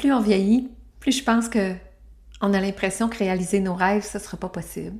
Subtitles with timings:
[0.00, 1.74] plus on vieillit, plus je pense que
[2.40, 4.98] on a l'impression que réaliser nos rêves, ce ne sera pas possible.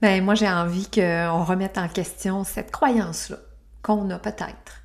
[0.00, 3.38] Ben, moi, j'ai envie qu'on remette en question cette croyance-là
[3.82, 4.84] qu'on a peut-être,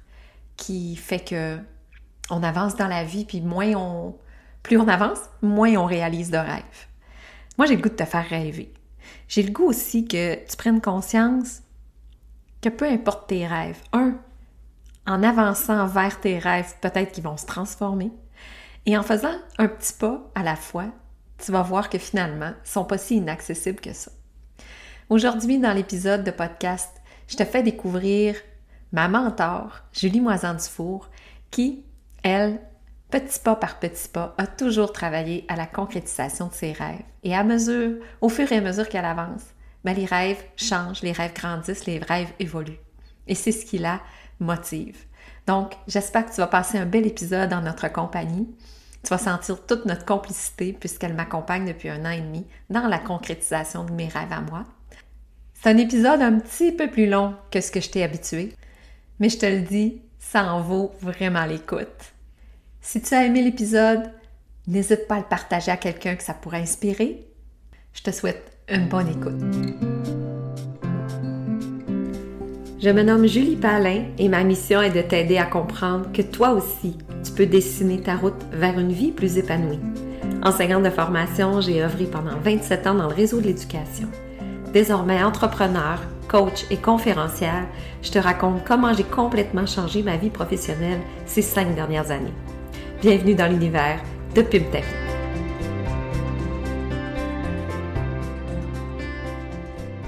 [0.58, 1.60] qui fait que
[2.32, 4.16] on avance dans la vie, puis moins on,
[4.64, 6.88] plus on avance, moins on réalise de rêves.
[7.60, 8.74] Moi, j'ai le goût de te faire rêver.
[9.28, 11.62] J'ai le goût aussi que tu prennes conscience
[12.62, 14.18] que peu importe tes rêves, un,
[15.06, 18.12] en avançant vers tes rêves, peut-être qu'ils vont se transformer.
[18.86, 20.88] Et en faisant un petit pas à la fois,
[21.38, 24.12] tu vas voir que finalement, ils sont pas si inaccessibles que ça.
[25.10, 26.90] Aujourd'hui, dans l'épisode de podcast,
[27.28, 28.36] je te fais découvrir
[28.92, 31.10] ma mentor, Julie Moisan-Dufour,
[31.50, 31.86] qui,
[32.24, 32.60] elle,
[33.10, 37.04] petit pas par petit pas, a toujours travaillé à la concrétisation de ses rêves.
[37.24, 39.44] Et à mesure, au fur et à mesure qu'elle avance,
[39.84, 42.80] ben, les rêves changent, les rêves grandissent, les rêves évoluent.
[43.28, 44.02] Et c'est ce qui la
[44.40, 45.06] motive.
[45.48, 48.48] Donc, j'espère que tu vas passer un bel épisode dans notre compagnie.
[49.04, 53.00] Tu vas sentir toute notre complicité puisqu'elle m'accompagne depuis un an et demi dans la
[53.00, 54.64] concrétisation de mes rêves à moi.
[55.54, 58.54] C'est un épisode un petit peu plus long que ce que je t'ai habitué,
[59.20, 62.14] mais je te le dis, ça en vaut vraiment l'écoute.
[62.80, 64.12] Si tu as aimé l'épisode,
[64.68, 67.28] n'hésite pas à le partager à quelqu'un que ça pourrait inspirer.
[67.94, 69.40] Je te souhaite une bonne écoute.
[72.82, 76.52] Je me nomme Julie Palin et ma mission est de t'aider à comprendre que toi
[76.52, 79.80] aussi, tu peux dessiner ta route vers une vie plus épanouie.
[80.44, 84.10] Enseignante de formation, j'ai œuvré pendant 27 ans dans le réseau de l'éducation.
[84.74, 87.66] Désormais entrepreneur, coach et conférencière,
[88.02, 92.34] je te raconte comment j'ai complètement changé ma vie professionnelle ces cinq dernières années.
[93.02, 94.00] Bienvenue dans l'univers
[94.36, 94.64] de Pim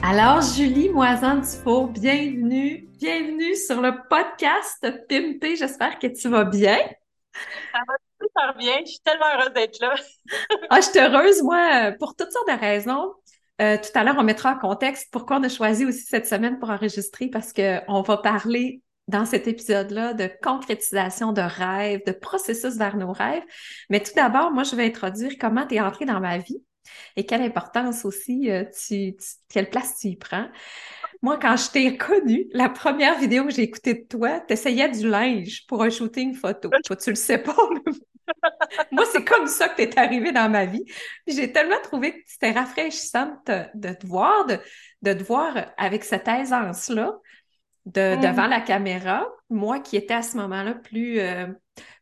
[0.04, 5.56] Alors, Julie Moisan-Dufault, bienvenue, bienvenue sur le podcast Pimper.
[5.56, 6.78] J'espère que tu vas bien.
[7.72, 8.80] Ça va super bien.
[8.82, 9.96] Je suis tellement heureuse d'être là.
[10.70, 13.14] ah, je suis heureuse, moi, pour toutes sortes de raisons.
[13.62, 16.60] Euh, tout à l'heure, on mettra en contexte pourquoi on a choisi aussi cette semaine
[16.60, 22.76] pour enregistrer parce qu'on va parler dans cet épisode-là de concrétisation de rêves, de processus
[22.76, 23.44] vers nos rêves.
[23.90, 26.62] Mais tout d'abord, moi, je vais introduire comment tu es entrée dans ma vie
[27.16, 29.16] et quelle importance aussi, euh, tu,
[29.50, 30.48] quelle place tu y prends.
[31.26, 34.88] Moi, quand je t'ai connue, la première vidéo que j'ai écoutée de toi, tu essayais
[34.90, 36.70] du linge pour un shooting photo.
[36.86, 37.56] Toi, tu le sais pas,
[38.92, 40.86] moi, c'est comme ça que tu es arrivé dans ma vie.
[41.26, 47.16] J'ai tellement trouvé que c'était rafraîchissant de, te voir, de, te voir avec cette aisance-là
[47.88, 48.20] de, mm.
[48.20, 49.28] devant la caméra.
[49.50, 51.48] Moi qui étais à ce moment-là plus, euh,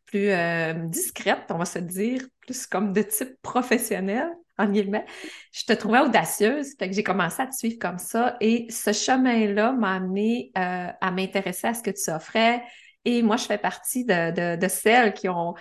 [0.06, 4.28] plus euh, discrète, on va se dire, plus comme de type professionnel
[4.58, 5.06] en guillemets,
[5.52, 8.38] je te trouvais audacieuse, fait que j'ai commencé à te suivre comme ça.
[8.40, 12.64] Et ce chemin-là m'a amené euh, à m'intéresser à ce que tu offrais.
[13.06, 15.56] Et moi, je fais partie de, celles qui ont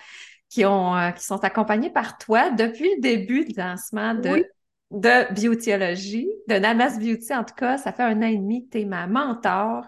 [0.48, 4.44] qui ont euh, qui sont accompagnées par toi depuis le début du lancement de
[4.92, 8.72] de Beautyologie, de Namas Beauty en tout cas, ça fait un an et demi que
[8.72, 9.86] tu es ma mentor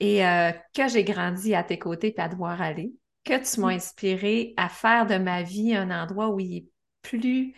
[0.00, 2.92] et euh, que j'ai grandi à tes côtés et à devoir aller,
[3.24, 6.64] que tu m'as inspiré à faire de ma vie un endroit où il est
[7.02, 7.54] plus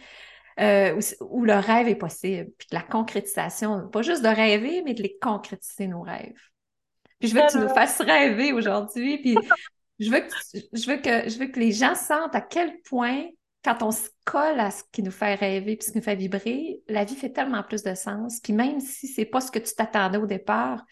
[0.61, 5.03] euh, où, le rêve est possible, puis la concrétisation, pas juste de rêver, mais de
[5.03, 6.41] les concrétiser nos rêves.
[7.19, 9.37] Puis je veux que tu nous fasses rêver aujourd'hui, puis
[9.99, 13.25] je veux, que je, veux que, je veux que les gens sentent à quel point,
[13.65, 16.17] quand on se colle à ce qui nous fait rêver, puis ce qui nous fait
[16.17, 18.41] vibrer, la vie fait tellement plus de sens.
[18.41, 20.85] Puis même si c'est pas ce que tu t'attendais au départ,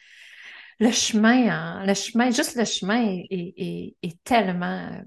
[0.80, 5.02] le chemin, hein, le chemin, juste le chemin est, est tellement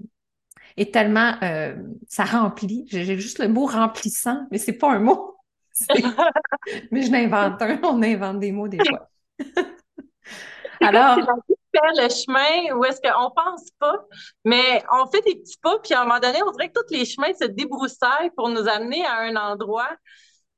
[0.76, 1.74] est tellement, euh,
[2.08, 2.84] ça remplit.
[2.88, 5.36] J'ai juste le mot remplissant, mais c'est pas un mot.
[6.90, 7.78] mais je n'invente un.
[7.82, 9.08] On invente des mots des fois.
[10.80, 11.18] Alors.
[11.76, 14.04] fait le chemin où est-ce qu'on pense pas,
[14.44, 16.94] mais on fait des petits pas, puis à un moment donné, on dirait que tous
[16.94, 19.90] les chemins se débroussaillent pour nous amener à un endroit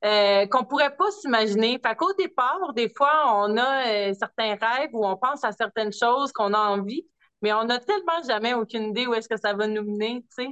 [0.04, 1.80] euh, qu'on pourrait pas s'imaginer.
[1.84, 5.92] Fait qu'au départ, des fois, on a euh, certains rêves où on pense à certaines
[5.92, 7.04] choses qu'on a envie,
[7.42, 10.44] mais on n'a tellement jamais aucune idée où est-ce que ça va nous mener, tu
[10.44, 10.48] sais.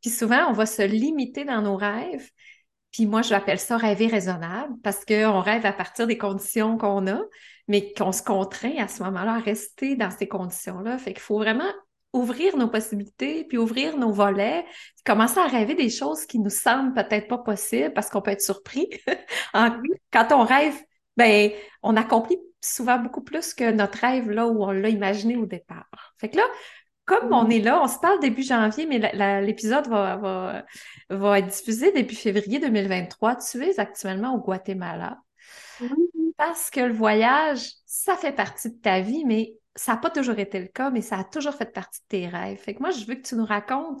[0.00, 2.30] Puis souvent, on va se limiter dans nos rêves.
[2.92, 7.06] Puis moi, je l'appelle ça rêver raisonnable parce qu'on rêve à partir des conditions qu'on
[7.06, 7.20] a,
[7.68, 10.98] mais qu'on se contraint à ce moment-là à rester dans ces conditions-là.
[10.98, 11.70] Fait qu'il faut vraiment
[12.12, 14.64] ouvrir nos possibilités, puis ouvrir nos volets,
[15.04, 18.42] commencer à rêver des choses qui nous semblent peut-être pas possibles parce qu'on peut être
[18.42, 18.88] surpris.
[19.52, 20.74] Quand on rêve,
[21.16, 21.52] ben,
[21.82, 26.14] on accomplit souvent beaucoup plus que notre rêve là où on l'a imaginé au départ.
[26.18, 26.44] Fait que là,
[27.06, 27.52] comme on mm.
[27.52, 28.98] est là, on se parle début janvier, mais
[29.42, 30.64] l'épisode va, va,
[31.08, 33.36] va, être diffusé début février 2023.
[33.36, 35.18] Tu es actuellement au Guatemala.
[36.36, 40.38] Parce que le voyage, ça fait partie de ta vie, mais ça n'a pas toujours
[40.38, 42.58] été le cas, mais ça a toujours fait partie de tes rêves.
[42.58, 43.98] Fait que moi, je veux que tu nous racontes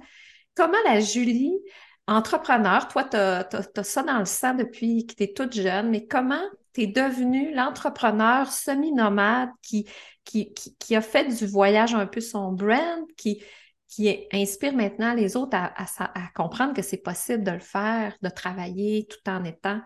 [0.54, 1.58] comment la Julie,
[2.06, 6.06] entrepreneur, toi, tu as, ça dans le sang depuis que tu es toute jeune, mais
[6.06, 6.42] comment
[6.74, 9.86] tu es devenue l'entrepreneur semi-nomade qui,
[10.24, 13.42] qui, qui, a fait du voyage un peu son brand, qui,
[13.88, 18.28] qui inspire maintenant les autres à, à, comprendre que c'est possible de le faire, de
[18.28, 19.80] travailler tout en étant,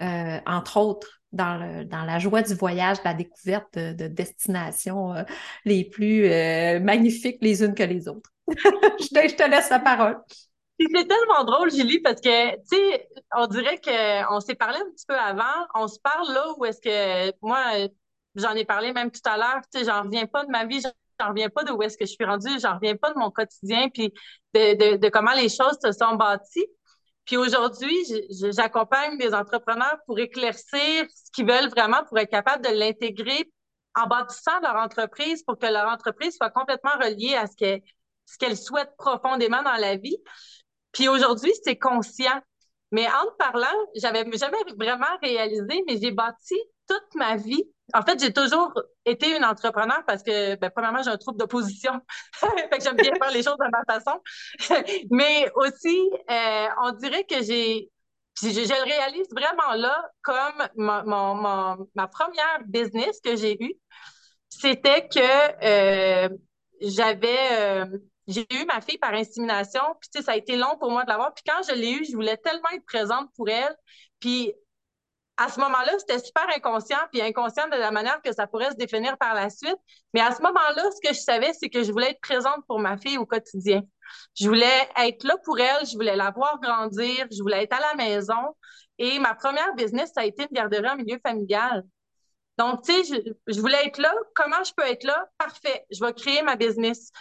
[0.00, 5.14] euh, entre autres, dans, le, dans, la joie du voyage, de la découverte de, destinations
[5.14, 5.24] euh,
[5.64, 8.30] les plus euh, magnifiques les unes que les autres.
[8.48, 10.16] je, te, je, te, laisse la parole.
[10.80, 15.06] C'est tellement drôle, Julie, parce que, tu sais, on dirait qu'on s'est parlé un petit
[15.06, 15.66] peu avant.
[15.74, 17.88] On se parle là où est-ce que, moi,
[18.36, 20.80] j'en ai parlé même tout à l'heure, tu sais, j'en reviens pas de ma vie,
[21.20, 23.30] j'en reviens pas de où est-ce que je suis rendue, j'en reviens pas de mon
[23.32, 24.12] quotidien, puis
[24.54, 26.66] de, de, de comment les choses se sont bâties.
[27.24, 27.96] Puis aujourd'hui,
[28.56, 33.50] j'accompagne des entrepreneurs pour éclaircir ce qu'ils veulent vraiment pour être capable de l'intégrer
[33.96, 37.82] en bâtissant leur entreprise pour que leur entreprise soit complètement reliée à ce qu'elle
[38.26, 40.18] ce qu'elle souhaite profondément dans la vie.
[40.92, 42.40] Puis aujourd'hui, c'est conscient.
[42.90, 46.56] Mais en te parlant, j'avais jamais vraiment réalisé, mais j'ai bâti
[46.88, 47.64] toute ma vie.
[47.94, 48.72] En fait, j'ai toujours
[49.04, 51.92] été une entrepreneur parce que, ben, premièrement, j'ai un trouble d'opposition.
[52.32, 54.18] fait que j'aime bien faire les choses de ma façon.
[55.10, 57.90] mais aussi, euh, on dirait que j'ai,
[58.40, 61.02] je, je, le réalise vraiment là comme ma,
[61.94, 63.74] ma première business que j'ai eue.
[64.48, 66.28] C'était que euh,
[66.80, 71.04] j'avais, euh, j'ai eu ma fille par insémination, puis ça a été long pour moi
[71.04, 71.32] de l'avoir.
[71.34, 73.74] Puis quand je l'ai eue, je voulais tellement être présente pour elle.
[74.20, 74.52] Puis
[75.38, 78.76] à ce moment-là, c'était super inconscient, puis inconscient de la manière que ça pourrait se
[78.76, 79.76] définir par la suite.
[80.12, 82.80] Mais à ce moment-là, ce que je savais, c'est que je voulais être présente pour
[82.80, 83.82] ma fille au quotidien.
[84.34, 87.80] Je voulais être là pour elle, je voulais la voir grandir, je voulais être à
[87.80, 88.56] la maison.
[88.98, 91.84] Et ma première business, ça a été une garderie en milieu familial.
[92.58, 94.12] Donc, tu sais, je, voulais être là.
[94.34, 95.28] Comment je peux être là?
[95.38, 95.86] Parfait.
[95.90, 97.12] Je vais créer ma business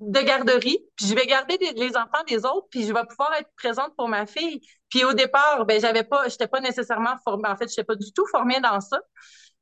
[0.00, 3.50] de garderie, puis je vais garder les enfants des autres, puis je vais pouvoir être
[3.56, 4.60] présente pour ma fille.
[4.88, 7.94] Puis au départ, ben j'avais pas, j'étais pas nécessairement formée, en fait, je n'étais pas
[7.94, 9.00] du tout formée dans ça.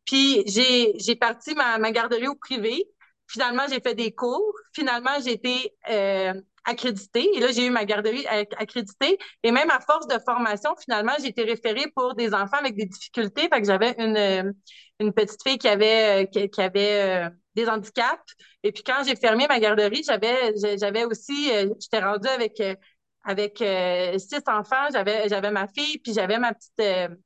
[0.04, 2.84] Puis j'ai j'ai parti ma, ma garderie au privé.
[3.26, 4.54] Finalement, j'ai fait des cours.
[4.72, 6.34] Finalement, j'ai été euh,
[6.64, 7.28] accréditée.
[7.34, 9.18] Et là, j'ai eu ma garderie accréditée.
[9.42, 12.86] Et même à force de formation, finalement, j'ai été référée pour des enfants avec des
[12.86, 13.48] difficultés.
[13.48, 14.54] Fait que j'avais une,
[15.00, 18.34] une petite fille qui avait, qui, avait euh, des handicaps.
[18.62, 22.74] Et puis quand j'ai fermé ma garderie, j'avais j'avais aussi, euh, j'étais rendue avec euh,
[23.24, 23.58] avec
[24.18, 24.88] six enfants.
[24.92, 27.16] J'avais j'avais ma fille, puis j'avais ma petite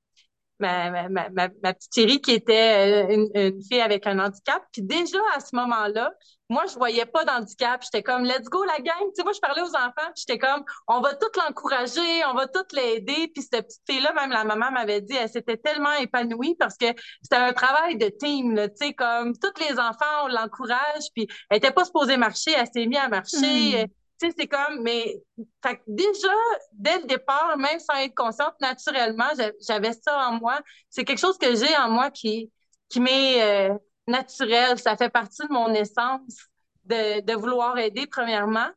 [0.59, 4.63] ma, ma, ma, ma, petite chérie qui était euh, une, une, fille avec un handicap.
[4.73, 6.13] Puis déjà à ce moment-là,
[6.51, 7.83] moi, je voyais pas d'handicap.
[7.83, 9.09] J'étais comme, let's go la gang.
[9.09, 10.11] Tu sais, moi, je parlais aux enfants.
[10.17, 13.31] J'étais comme, on va tout l'encourager, on va tout l'aider.
[13.35, 16.87] Puis cette petite fille-là, même la maman m'avait dit, elle s'était tellement épanouie parce que
[17.23, 18.55] c'était un travail de team.
[18.57, 21.05] Tu sais, comme tous les enfants, on l'encourage.
[21.15, 23.85] Puis elle était pas supposée marcher, elle s'est mise à marcher.
[23.85, 23.89] Hmm
[24.21, 25.23] tu sais, c'est comme, mais
[25.65, 26.33] fait déjà,
[26.73, 29.29] dès le départ, même sans être consciente, naturellement,
[29.67, 30.61] j'avais ça en moi.
[30.91, 32.51] C'est quelque chose que j'ai en moi qui,
[32.89, 33.75] qui m'est euh,
[34.07, 34.79] naturel.
[34.79, 36.37] Ça fait partie de mon essence
[36.85, 38.69] de, de vouloir aider, premièrement,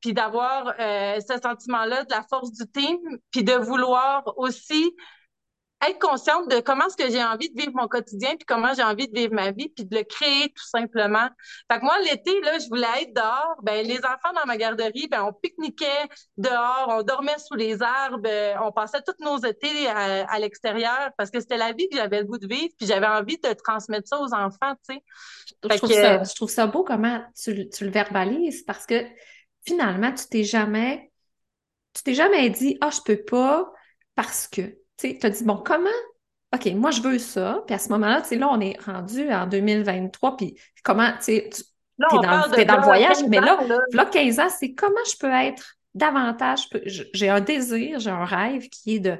[0.00, 2.98] puis d'avoir euh, ce sentiment-là de la force du team,
[3.30, 4.94] puis de vouloir aussi
[5.86, 8.82] être consciente de comment est-ce que j'ai envie de vivre mon quotidien, puis comment j'ai
[8.82, 11.28] envie de vivre ma vie, puis de le créer tout simplement.
[11.70, 13.56] Fait que moi, l'été, là, je voulais être dehors.
[13.62, 18.20] Ben, les enfants dans ma garderie, ben, on pique-niquait dehors, on dormait sous les arbres,
[18.26, 22.20] euh, on passait tous nos étés à, l'extérieur parce que c'était la vie que j'avais
[22.20, 25.02] le goût de vivre, puis j'avais envie de transmettre ça aux enfants, tu sais.
[25.64, 29.04] Je, trouve ça, je trouve ça beau comment tu, tu le verbalises parce que
[29.66, 31.10] finalement, tu t'es jamais,
[31.92, 33.70] tu t'es jamais dit, ah, oh, je peux pas
[34.14, 35.88] parce que tu as dit, bon, comment?
[36.54, 37.62] OK, moi, je veux ça.
[37.66, 40.36] Puis à ce moment-là, tu sais, là, on est rendu en 2023.
[40.36, 41.62] Puis comment, tu sais, tu
[42.16, 43.58] es dans, le voyage, mais là,
[43.92, 48.68] là, 15 ans, c'est comment je peux être davantage, j'ai un désir, j'ai un rêve
[48.68, 49.18] qui est de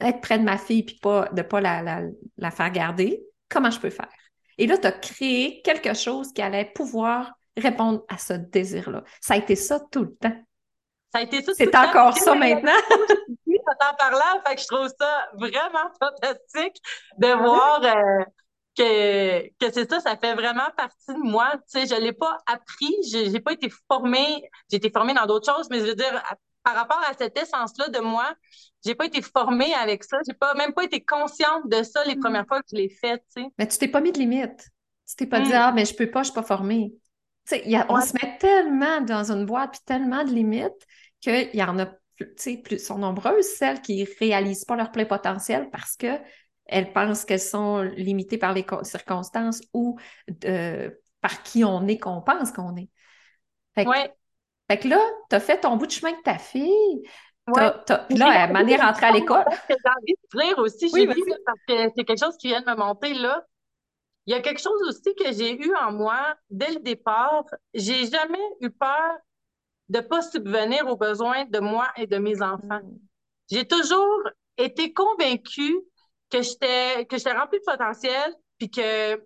[0.00, 2.02] être près de ma fille puis pas, de ne pas la, la,
[2.36, 3.22] la, faire garder.
[3.48, 4.10] Comment je peux faire?
[4.58, 9.04] Et là, tu as créé quelque chose qui allait pouvoir répondre à ce désir-là.
[9.20, 10.36] Ça a été ça tout le temps.
[11.12, 12.72] Ça a été ça C'est encore ça maintenant.
[13.66, 16.76] en parlant, fait que je trouve ça vraiment fantastique
[17.18, 18.24] de voir euh,
[18.76, 21.52] que, que c'est ça, ça fait vraiment partie de moi.
[21.72, 25.26] Tu sais, je l'ai pas appris, j'ai, j'ai pas été formée, j'ai été formée dans
[25.26, 26.22] d'autres choses, mais je veux dire,
[26.62, 28.34] par rapport à cette essence-là de moi,
[28.84, 32.16] j'ai pas été formée avec ça, j'ai pas même pas été consciente de ça les
[32.16, 32.20] mm.
[32.20, 33.48] premières fois que je l'ai fait, tu sais.
[33.58, 34.68] Mais tu t'es pas mis de limite.
[35.08, 35.56] Tu t'es pas dit, mm.
[35.56, 36.92] ah, mais je peux pas, je suis pas formée.
[37.88, 40.86] On se met tellement dans une boîte puis tellement de limites
[41.20, 41.86] qu'il y en a
[42.64, 46.18] plus, sont nombreuses, celles qui réalisent pas leur plein potentiel parce que
[46.64, 49.98] elles pensent qu'elles sont limitées par les circonstances ou
[51.20, 52.88] par qui on est qu'on pense qu'on est.
[53.76, 53.96] Oui.
[54.68, 54.98] Fait que là,
[55.30, 57.02] tu as fait ton bout de chemin avec ta fille.
[57.46, 57.70] Ouais.
[58.08, 59.44] Puis là, elle est rentrée à l'école.
[59.68, 62.74] J'ai envie de dire aussi, oui, parce que c'est quelque chose qui vient de me
[62.74, 63.44] monter là.
[64.26, 67.44] Il y a quelque chose aussi que j'ai eu en moi dès le départ.
[67.74, 69.18] J'ai jamais eu peur
[69.88, 72.80] de pas subvenir aux besoins de moi et de mes enfants.
[72.82, 72.98] Mm.
[73.50, 74.22] J'ai toujours
[74.56, 75.76] été convaincue
[76.30, 79.22] que j'étais que j'étais remplie de potentiel, puis que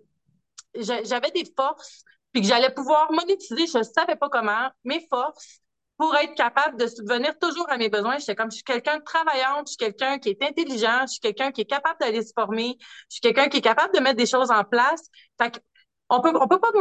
[0.75, 5.61] j'avais des forces, puis que j'allais pouvoir monétiser, je savais pas comment, mes forces
[6.01, 8.17] pour être capable de subvenir toujours à mes besoins.
[8.17, 11.19] J'étais comme, je suis quelqu'un de travaillante, je suis quelqu'un qui est intelligent, je suis
[11.19, 14.15] quelqu'un qui est capable d'aller se former, je suis quelqu'un qui est capable de mettre
[14.15, 15.03] des choses en place.
[15.39, 15.61] Fait
[16.09, 16.71] on peut, on peut pas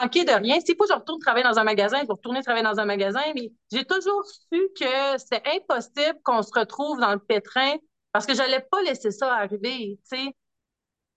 [0.00, 0.56] manquer de rien.
[0.56, 3.22] Faut que je retourne travailler dans un magasin, je vais retourner travailler dans un magasin,
[3.36, 7.76] mais j'ai toujours su que c'était impossible qu'on se retrouve dans le pétrin
[8.10, 10.34] parce que j'allais pas laisser ça arriver, tu sais.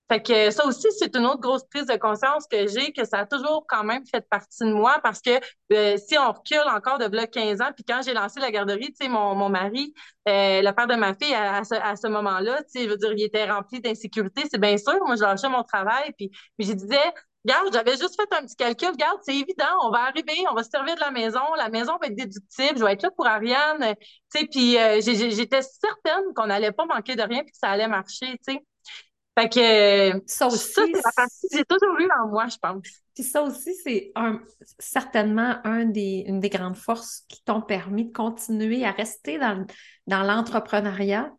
[0.10, 3.20] Fait que ça aussi, c'est une autre grosse prise de conscience que j'ai, que ça
[3.20, 5.32] a toujours quand même fait partie de moi parce que
[5.74, 9.06] euh, si on recule encore de 15 ans, puis quand j'ai lancé la garderie, tu
[9.06, 9.94] sais, mon, mon mari,
[10.30, 12.98] euh, le père de ma fille, à, ce, à ce moment-là, tu sais, je veux
[12.98, 14.96] dire, il était rempli d'insécurité, c'est bien sûr.
[15.06, 17.14] Moi, je lâchais mon travail, puis, puis je disais,
[17.46, 18.90] Regarde, j'avais juste fait un petit calcul.
[18.90, 21.98] Regarde, c'est évident, on va arriver, on va se servir de la maison, la maison
[22.02, 23.96] va être déductible, je vais être là pour Ariane.
[24.34, 27.70] Tu sais, puis euh, j'étais certaine qu'on n'allait pas manquer de rien puis que ça
[27.70, 28.67] allait marcher, tu sais.
[29.38, 32.82] Fait que ça aussi, c'est la partie j'ai toujours eu en moi, je pense.
[33.14, 34.42] Puis ça aussi, c'est un,
[34.80, 39.64] certainement un des, une des grandes forces qui t'ont permis de continuer à rester dans,
[40.08, 41.32] dans l'entrepreneuriat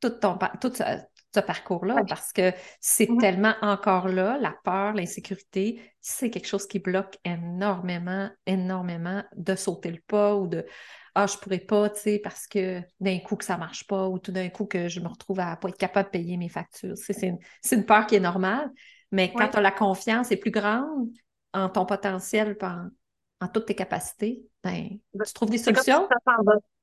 [0.00, 6.30] tout, ton, tout ce, parcours-là, parce que c'est tellement encore là, la peur, l'insécurité, c'est
[6.30, 10.66] quelque chose qui bloque énormément, énormément de sauter le pas ou de
[11.14, 14.18] ah, je pourrais pas, tu sais, parce que d'un coup que ça marche pas ou
[14.18, 16.96] tout d'un coup que je me retrouve à pas être capable de payer mes factures.
[16.96, 17.38] C'est une,
[17.72, 18.70] une, peur qui est normale,
[19.10, 21.10] mais quand tu as la confiance est plus grande
[21.52, 22.88] en ton potentiel, en,
[23.40, 24.88] en toutes tes capacités, ben,
[25.24, 26.08] tu trouves des solutions?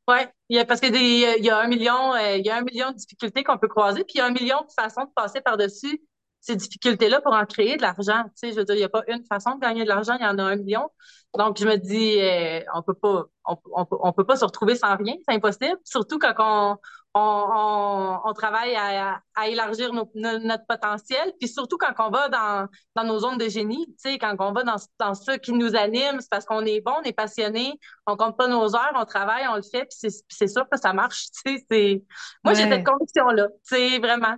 [0.09, 2.95] Oui, parce qu'il y, y, a un million, euh, il y a un million de
[2.95, 6.01] difficultés qu'on peut croiser, puis il y a un million de façons de passer par-dessus
[6.47, 8.23] ces difficultés-là pour en créer de l'argent.
[8.23, 10.15] Tu sais, je veux dire, il n'y a pas une façon de gagner de l'argent,
[10.17, 10.89] il y en a un million.
[11.37, 13.57] Donc, je me dis, euh, on peut pas, on,
[13.91, 15.77] on, peut pas se retrouver sans rien, c'est impossible.
[15.83, 16.77] Surtout quand on,
[17.13, 23.03] on, on travaille à, à élargir notre potentiel, puis surtout quand on va dans, dans
[23.03, 26.21] nos zones de génie, tu sais, quand on va dans, dans ce qui nous anime,
[26.21, 29.45] c'est parce qu'on est bon, on est passionné, on compte pas nos heures, on travaille,
[29.49, 32.05] on le fait, puis c'est sûr que ça marche, tu sais.
[32.45, 34.37] Moi, j'ai cette conviction-là, tu sais, vraiment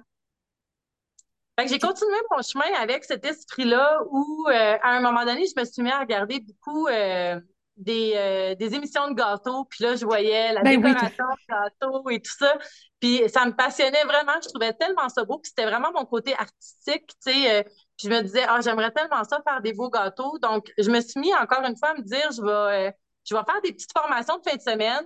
[1.68, 5.66] j'ai continué mon chemin avec cet esprit-là où, euh, à un moment donné, je me
[5.66, 7.40] suis mis à regarder beaucoup euh,
[7.78, 9.66] des, euh, des, émissions de gâteaux.
[9.66, 12.58] Puis là, je voyais la ben décoration de gâteaux et tout ça.
[13.00, 14.34] Puis ça me passionnait vraiment.
[14.44, 15.40] Je trouvais tellement ça beau.
[15.40, 17.66] Puis c'était vraiment mon côté artistique, tu sais.
[17.98, 20.38] puis je me disais, ah, j'aimerais tellement ça faire des beaux gâteaux.
[20.40, 22.96] Donc, je me suis mis encore une fois à me dire, je vais,
[23.28, 25.06] je vais faire des petites formations de fin de semaine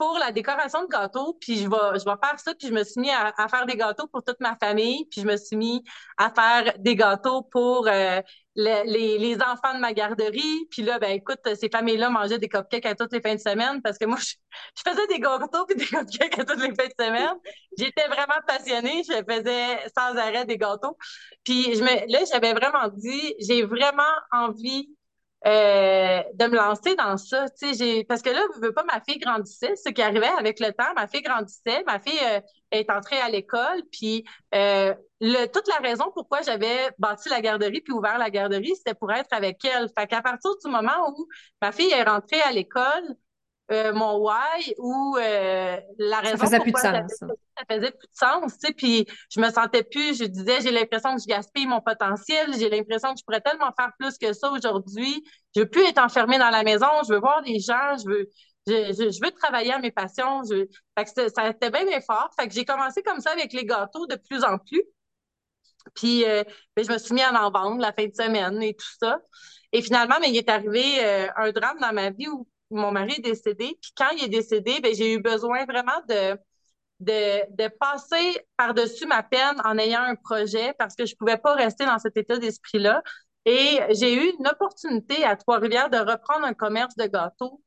[0.00, 2.82] pour la décoration de gâteaux, puis je vais, je vais faire ça, puis je me
[2.84, 5.84] suis mis à, faire des gâteaux pour toute ma famille, puis je me suis mis
[6.16, 8.22] à faire des gâteaux pour euh,
[8.54, 10.66] les, les, enfants de ma garderie.
[10.70, 13.82] Puis là, ben écoute, ces familles-là mangeaient des cupcakes à toutes les fins de semaine
[13.82, 14.16] parce que moi,
[14.74, 17.34] je, faisais des gâteaux puis des cupcakes à toutes les fins de semaine.
[17.76, 20.96] J'étais vraiment passionnée, je faisais sans arrêt des gâteaux.
[21.44, 24.88] Puis je me, là, j'avais vraiment dit, j'ai vraiment envie
[25.46, 27.46] euh, de me lancer dans ça.
[27.62, 29.74] J'ai, parce que là, je veux pas, ma fille grandissait.
[29.76, 33.28] Ce qui arrivait avec le temps, ma fille grandissait, ma fille euh, est entrée à
[33.30, 38.30] l'école, puis euh, le, toute la raison pourquoi j'avais bâti la garderie puis ouvert la
[38.30, 39.88] garderie, c'était pour être avec elle.
[39.96, 41.26] Fait qu'à partir du moment où
[41.62, 43.16] ma fille est rentrée à l'école,
[43.72, 47.12] euh, mon why ou euh, la raison ça faisait plus de sens.
[47.18, 50.72] Ça, faisait plus de sens, tu sais, puis je me sentais plus, je disais, j'ai
[50.72, 54.32] l'impression que je gaspille mon potentiel, j'ai l'impression que je pourrais tellement faire plus que
[54.32, 55.22] ça aujourd'hui.
[55.54, 58.28] Je veux plus être enfermée dans la maison, je veux voir des gens, je veux
[58.66, 60.42] je, je, veux travailler à mes passions.
[60.44, 60.66] Je...
[60.96, 62.30] Fait que ça a été bien, bien fort.
[62.38, 64.82] Fait que j'ai commencé comme ça avec les gâteaux de plus en plus.
[65.94, 66.44] Puis euh,
[66.76, 69.18] ben, je me suis mis à en vendre la fin de semaine et tout ça.
[69.72, 71.02] Et finalement, mais il est arrivé
[71.36, 73.78] un drame dans ma vie où mon mari est décédé.
[73.80, 76.36] Puis quand il est décédé, ben, j'ai eu besoin vraiment de,
[77.00, 81.54] de, de passer par-dessus ma peine en ayant un projet parce que je pouvais pas
[81.54, 83.02] rester dans cet état d'esprit-là.
[83.46, 87.62] Et j'ai eu une opportunité à Trois-Rivières de reprendre un commerce de gâteaux.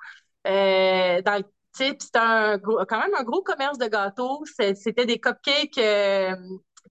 [0.47, 1.43] Euh, dans
[1.75, 4.43] c'était un, quand même un gros commerce de gâteaux.
[4.75, 6.35] C'était des cupcakes euh,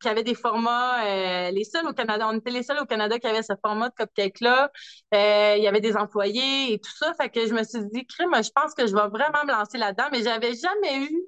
[0.01, 3.19] qui avait des formats, euh, les seuls au Canada, on était les seuls au Canada
[3.19, 4.71] qui avaient ce format de cupcake-là.
[5.15, 7.13] Euh, il y avait des employés et tout ça.
[7.21, 9.79] Fait que je me suis dit, crime, je pense que je vais vraiment me lancer
[9.79, 11.23] là-dedans, mais j'avais jamais eu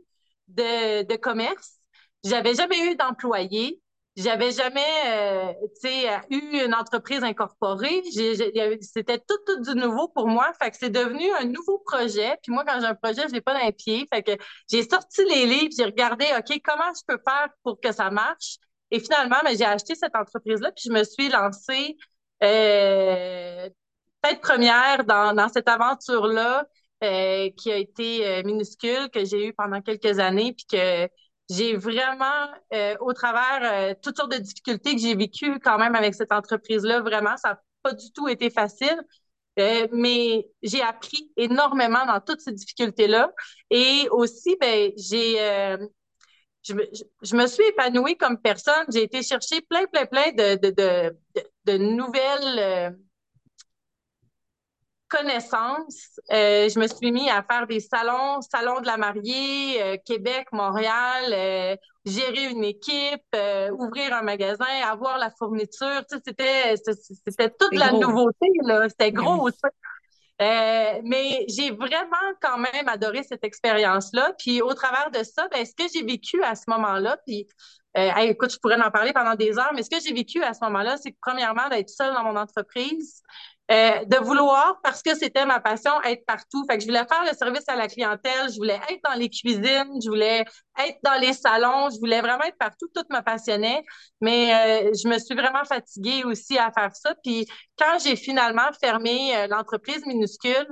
[0.49, 1.79] de, de commerce.
[2.25, 3.81] J'avais jamais eu d'employés.
[4.17, 5.53] J'avais jamais euh,
[6.31, 8.03] eu une entreprise incorporée.
[8.81, 10.53] C'était tout, tout du nouveau pour moi.
[10.63, 12.37] Fait que c'est devenu un nouveau projet.
[12.43, 14.07] Puis moi, quand j'ai un projet, je l'ai pas dans les pieds.
[14.13, 14.33] Fait que
[14.71, 18.57] j'ai sorti les livres, j'ai regardé, OK, comment je peux faire pour que ça marche?
[18.91, 21.97] Et finalement, ben, j'ai acheté cette entreprise-là, puis je me suis lancée
[22.43, 23.69] euh,
[24.23, 26.67] tête première dans, dans cette aventure-là
[27.03, 31.09] euh, qui a été euh, minuscule, que j'ai eu pendant quelques années, puis que
[31.51, 35.95] j'ai vraiment, euh, au travers euh, toutes sortes de difficultés que j'ai vécues quand même
[35.95, 38.99] avec cette entreprise-là, vraiment, ça n'a pas du tout été facile.
[39.59, 43.31] Euh, mais j'ai appris énormément dans toutes ces difficultés-là.
[43.71, 45.37] Et aussi, ben, j'ai,
[46.63, 46.83] je, me,
[47.23, 48.85] je, me suis épanouie comme personne.
[48.93, 51.17] J'ai été chercher plein, plein, plein de, de, de,
[51.67, 52.97] de nouvelles
[55.09, 59.97] connaissance, euh, je me suis mis à faire des salons, salon de la mariée, euh,
[60.05, 63.23] Québec, Montréal, euh, gérer une équipe,
[63.79, 66.05] ouvrir un magasin, avoir la fourniture.
[66.11, 66.75] Tu sais, c'était
[67.27, 69.49] c'était toute la nouveauté là, c'était gros.
[70.41, 74.33] mais j'ai vraiment quand même adoré cette expérience-là.
[74.39, 77.47] Puis au travers de ça, ben, ce que j'ai vécu à ce moment-là, puis
[78.19, 80.65] écoute, je pourrais en parler pendant des heures, mais ce que j'ai vécu à ce
[80.65, 83.23] moment-là, c'est que premièrement, d'être seule dans mon entreprise,
[83.71, 86.65] euh, de vouloir, parce que c'était ma passion, être partout.
[86.69, 89.31] Fait que je voulais faire le service à la clientèle, je voulais être dans les
[89.31, 90.45] cuisines, je voulais
[90.79, 93.83] être dans les salons, je voulais vraiment être partout, tout me passionnait.
[94.21, 97.15] Mais euh, je me suis vraiment fatiguée aussi à faire ça.
[97.25, 97.47] Puis
[97.79, 100.67] quand j'ai finalement fermé euh, l'entreprise minuscule,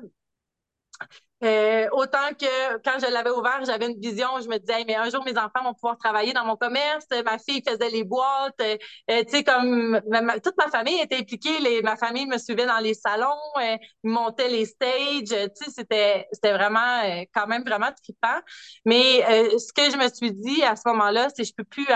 [1.43, 5.11] euh, autant que quand je l'avais ouvert, j'avais une vision, je me disais, mais un
[5.11, 7.07] jour, mes enfants vont pouvoir travailler dans mon commerce.
[7.25, 8.61] Ma fille faisait les boîtes.
[8.61, 10.01] Euh, tu sais, comme
[10.45, 11.83] toute ma famille était impliquée.
[11.83, 13.27] Ma famille me suivait dans les salons,
[13.61, 15.31] euh, montait les stages.
[15.31, 18.41] Tu sais, c'était, c'était vraiment, euh, quand même vraiment trippant.
[18.85, 19.23] Mais
[19.59, 21.87] ce que je me suis dit à ce moment-là, c'est je peux plus,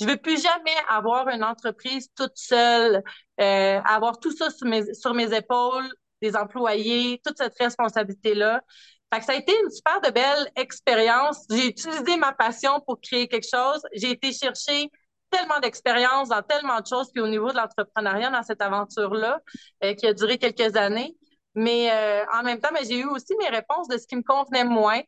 [0.00, 3.02] je veux plus jamais avoir une entreprise toute seule,
[3.38, 5.90] avoir tout ça sur mes, sur mes épaules
[6.30, 8.62] des employés, toute cette responsabilité-là.
[9.12, 11.44] Fait que ça a été une super de belle expérience.
[11.50, 13.80] J'ai utilisé ma passion pour créer quelque chose.
[13.92, 14.90] J'ai été chercher
[15.30, 19.40] tellement d'expérience dans tellement de choses, puis au niveau de l'entrepreneuriat dans cette aventure-là,
[19.84, 21.16] euh, qui a duré quelques années.
[21.54, 24.64] Mais euh, en même temps, j'ai eu aussi mes réponses de ce qui me convenait
[24.64, 25.00] moins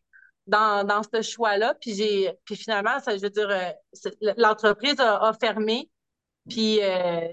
[0.47, 1.75] dans, dans ce choix-là.
[1.81, 5.91] Puis puis finalement, ça, je veux dire, euh, l'entreprise a, a, fermé.
[6.49, 6.81] Puis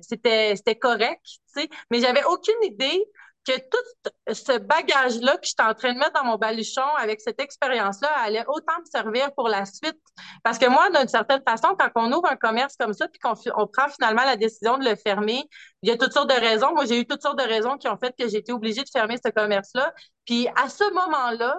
[0.01, 1.69] c'était c'était correct, tu sais.
[1.89, 3.01] Mais j'avais aucune idée
[3.45, 7.39] que tout ce bagage-là que j'étais en train de mettre dans mon baluchon avec cette
[7.39, 9.99] expérience-là allait autant me servir pour la suite.
[10.43, 13.33] Parce que moi, d'une certaine façon, quand on ouvre un commerce comme ça, puis qu'on
[13.55, 15.43] on prend finalement la décision de le fermer,
[15.83, 16.73] il y a toutes sortes de raisons.
[16.73, 18.89] Moi, j'ai eu toutes sortes de raisons qui ont fait que j'ai été obligée de
[18.89, 19.93] fermer ce commerce-là.
[20.25, 21.57] Puis à ce moment-là,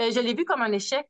[0.00, 1.06] euh, je l'ai vu comme un échec.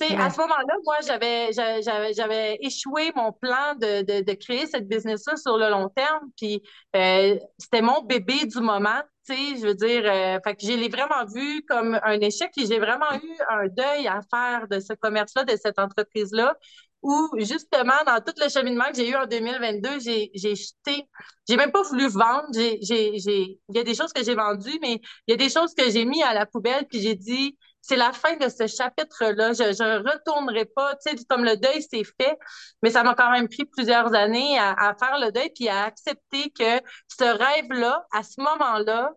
[0.00, 0.20] Hmm.
[0.20, 5.36] À ce moment-là, moi, j'avais, j'avais, échoué mon plan de, de, de créer cette business-là
[5.36, 6.28] sur le long terme.
[6.36, 6.62] Puis
[6.96, 9.02] euh, c'était mon bébé du moment.
[9.28, 12.78] Je veux dire, euh, fait que je l'ai vraiment vu comme un échec et j'ai
[12.78, 16.56] vraiment eu un deuil à faire de ce commerce-là, de cette entreprise-là,
[17.02, 21.08] où justement, dans tout le cheminement que j'ai eu en 2022, j'ai, j'ai jeté,
[21.48, 22.46] j'ai même pas voulu vendre.
[22.54, 25.36] J'ai, j'ai, j'ai, il y a des choses que j'ai vendues, mais il y a
[25.36, 28.48] des choses que j'ai mis à la poubelle puis j'ai dit, c'est la fin de
[28.48, 29.52] ce chapitre-là.
[29.52, 32.38] Je ne retournerai pas, tu sais, comme le deuil, c'est fait,
[32.82, 36.50] mais ça m'a quand même pris plusieurs années à, faire le deuil puis à accepter
[36.50, 39.10] que ce rêve-là, à ce moment-là,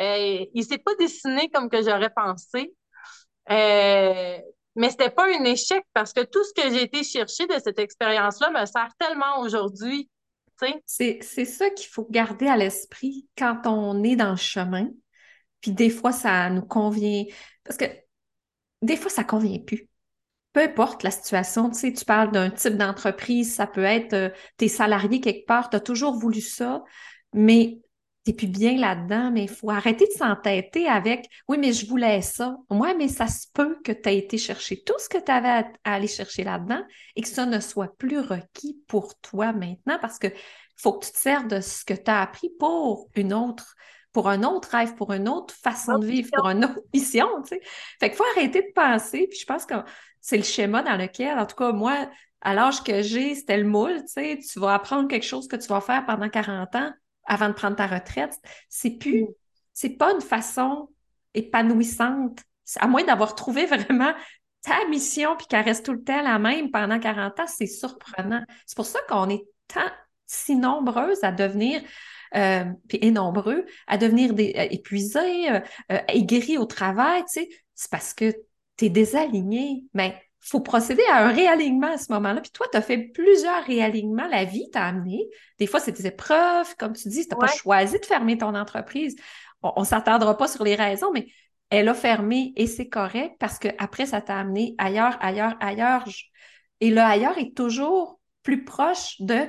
[0.00, 2.74] euh, il s'est pas dessiné comme que j'aurais pensé.
[3.50, 4.38] Euh,
[4.76, 7.78] mais c'était pas un échec parce que tout ce que j'ai été chercher de cette
[7.78, 10.10] expérience-là me sert tellement aujourd'hui.
[10.86, 14.88] C'est ça qu'il faut garder à l'esprit quand on est dans le chemin.
[15.60, 17.24] Puis des fois, ça nous convient.
[17.64, 17.86] Parce que
[18.82, 19.88] des fois, ça convient plus.
[20.52, 24.30] Peu importe la situation, tu sais, tu parles d'un type d'entreprise, ça peut être euh,
[24.56, 26.82] tes salariés quelque part, tu as toujours voulu ça,
[27.32, 27.80] mais
[28.24, 32.20] tu plus bien là-dedans, mais il faut arrêter de s'entêter avec oui, mais je voulais
[32.20, 32.56] ça.
[32.70, 35.48] Moi, mais ça se peut que tu aies été chercher tout ce que tu avais
[35.48, 36.82] à, aller chercher là-dedans
[37.16, 40.28] et que ça ne soit plus requis pour toi maintenant parce que
[40.76, 43.74] faut que tu te sers de ce que tu as appris pour une autre
[44.12, 47.48] pour un autre rêve, pour une autre façon de vivre, pour une autre mission, tu
[47.48, 47.60] sais.
[48.00, 49.74] Fait qu'il faut arrêter de penser, puis je pense que
[50.20, 52.08] c'est le schéma dans lequel, en tout cas, moi,
[52.40, 55.56] à l'âge que j'ai, c'était le moule, tu sais, tu vas apprendre quelque chose que
[55.56, 56.92] tu vas faire pendant 40 ans
[57.24, 58.34] avant de prendre ta retraite.
[58.68, 59.28] C'est plus, mm.
[59.74, 60.88] c'est pas une façon
[61.34, 62.40] épanouissante,
[62.76, 64.12] à moins d'avoir trouvé vraiment
[64.62, 68.42] ta mission puis qu'elle reste tout le temps la même pendant 40 ans, c'est surprenant.
[68.66, 69.80] C'est pour ça qu'on est tant
[70.26, 71.80] si nombreuses à devenir
[72.36, 77.90] euh, et nombreux à devenir des, euh, épuisés, euh, aigris au travail, tu sais, c'est
[77.90, 78.32] parce que
[78.76, 79.84] tu es désaligné.
[79.94, 82.40] Mais faut procéder à un réalignement à ce moment-là.
[82.40, 84.28] Puis toi, tu as fait plusieurs réalignements.
[84.28, 85.26] La vie t'a amené.
[85.58, 88.54] Des fois, c'est des épreuves, comme tu dis, tu n'as pas choisi de fermer ton
[88.54, 89.16] entreprise.
[89.62, 91.26] On ne s'attendra pas sur les raisons, mais
[91.70, 96.04] elle a fermé et c'est correct parce que après ça t'a amené ailleurs, ailleurs, ailleurs.
[96.80, 99.46] Et le ailleurs est toujours plus proche de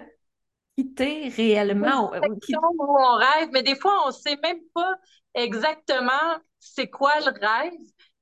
[0.79, 2.11] quitter réellement.
[2.11, 4.95] on rêve, mais des fois, on ne sait même pas
[5.33, 7.73] exactement c'est quoi le rêve.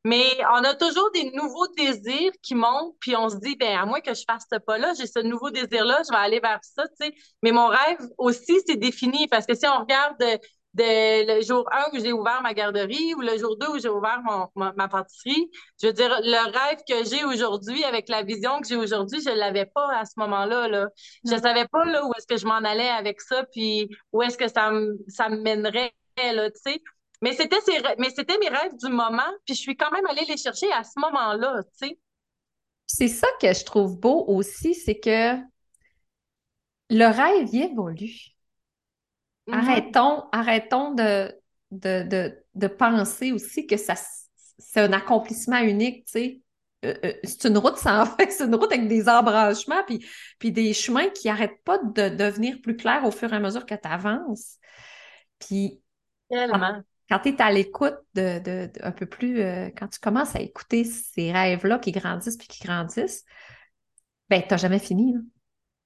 [0.04, 3.86] Mais on a toujours des nouveaux désirs qui montent, puis on se dit, ben à
[3.86, 6.88] moins que je fasse ce pas-là, j'ai ce nouveau désir-là, je vais aller vers ça,
[6.88, 7.16] tu sais.
[7.44, 10.16] Mais mon rêve aussi, c'est défini, parce que si on regarde
[10.78, 13.90] de, le jour 1 où j'ai ouvert ma garderie ou le jour 2 où j'ai
[13.90, 15.50] ouvert mon, ma, pâtisserie,
[15.82, 19.30] je veux dire, le rêve que j'ai aujourd'hui, avec la vision que j'ai aujourd'hui, je
[19.30, 20.68] l'avais pas à ce moment-là.
[20.68, 20.88] Là.
[21.26, 21.42] Je mm.
[21.42, 24.48] savais pas là, où est-ce que je m'en allais avec ça, puis où est-ce que
[24.48, 26.82] ça me, ça me mènerait, là, tu sais.
[27.24, 27.58] Mais c'était
[27.98, 30.84] mais c'était mes rêves du moment, puis je suis quand même allée les chercher à
[30.84, 32.00] ce moment-là, tu sais.
[32.86, 35.36] C'est ça que je trouve beau aussi, c'est que
[36.90, 38.37] le rêve y évolue.
[39.48, 39.54] Mm-hmm.
[39.54, 41.34] Arrêtons, arrêtons de,
[41.72, 43.96] de, de, penser aussi que ça
[44.60, 46.42] c'est un accomplissement unique, tu sais.
[46.86, 50.06] Euh, euh, c'est une route sans fin, c'est une route avec des embranchements, puis,
[50.40, 53.66] puis des chemins qui n'arrêtent pas de devenir plus clairs au fur et à mesure
[53.66, 54.58] que tu avances.
[55.40, 55.82] Puis,
[56.30, 60.42] Tellement quand tu es à l'écoute de, un peu plus, euh, quand tu commences à
[60.42, 63.24] écouter ces rêves-là qui grandissent puis qui grandissent,
[64.30, 65.16] ben, tu n'as jamais fini.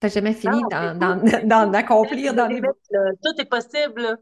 [0.03, 2.33] N'as jamais fini d'en accomplir.
[2.33, 2.61] Dans les...
[2.61, 4.17] Tout est possible.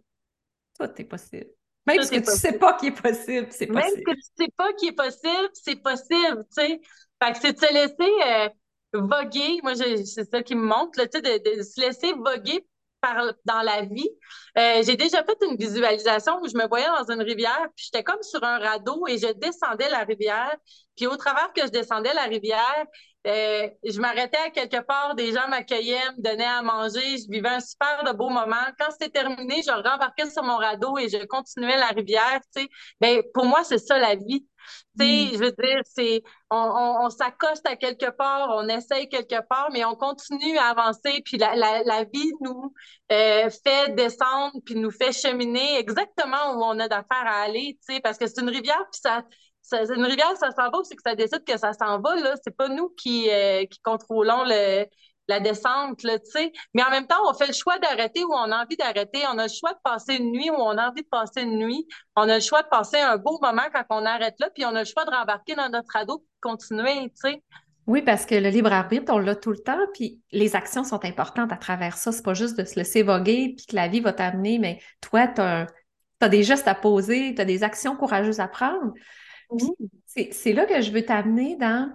[0.80, 1.50] Tout est possible.
[1.86, 3.74] Même ce que tu ne sais pas qui est possible, c'est possible.
[3.74, 6.82] Même ce que tu ne sais pas qui est possible, c'est possible, tu sais.
[7.22, 8.50] Fait que c'est de se laisser euh,
[8.94, 9.60] voguer.
[9.64, 12.66] Moi, c'est ça qui me montre, tu sais, de, de, se laisser voguer
[13.02, 14.10] par, dans la vie.
[14.58, 18.04] Euh, j'ai déjà fait une visualisation où je me voyais dans une rivière, puis j'étais
[18.04, 20.56] comme sur un radeau et je descendais la rivière.
[20.96, 22.86] Puis au travers que je descendais la rivière,
[23.28, 27.50] euh, je m'arrêtais à quelque part, des gens m'accueillaient, me donnaient à manger, je vivais
[27.50, 28.56] un super de beau moment.
[28.80, 32.40] Quand c'était terminé, je rembarquais sur mon radeau et je continuais la rivière.
[32.56, 32.70] Tu sais,
[33.02, 34.48] ben pour moi c'est ça la vie.
[34.98, 35.34] Tu sais, mm.
[35.34, 39.84] je veux dire, c'est on, on, s'accoste à quelque part, on essaye quelque part, mais
[39.84, 41.22] on continue à avancer.
[41.26, 42.74] Puis la, la, la vie nous
[43.12, 47.78] euh, fait descendre, puis nous fait cheminer exactement où on a d'affaires à aller.
[47.86, 49.24] Tu sais, parce que c'est une rivière, puis ça
[49.74, 52.36] une rivière, ça s'en va, c'est que ça décide que ça s'en va, là?
[52.44, 54.86] C'est pas nous qui, euh, qui contrôlons le,
[55.30, 56.52] la descente, tu sais.
[56.74, 59.22] Mais en même temps, on fait le choix d'arrêter où on a envie d'arrêter.
[59.32, 61.58] On a le choix de passer une nuit où on a envie de passer une
[61.60, 61.88] nuit.
[62.16, 64.76] On a le choix de passer un beau moment quand on arrête là, puis on
[64.76, 67.44] a le choix de rembarquer dans notre ado et de continuer, tu sais.
[67.88, 71.04] Oui, parce que le libre arbitre, on l'a tout le temps, puis les actions sont
[71.06, 72.12] importantes à travers ça.
[72.12, 75.28] C'est pas juste de se laisser voguer, puis que la vie va t'amener, mais toi,
[75.28, 78.94] tu as, des gestes à poser, tu as des actions courageuses à prendre.
[80.06, 81.94] C'est là que je veux t'amener dans,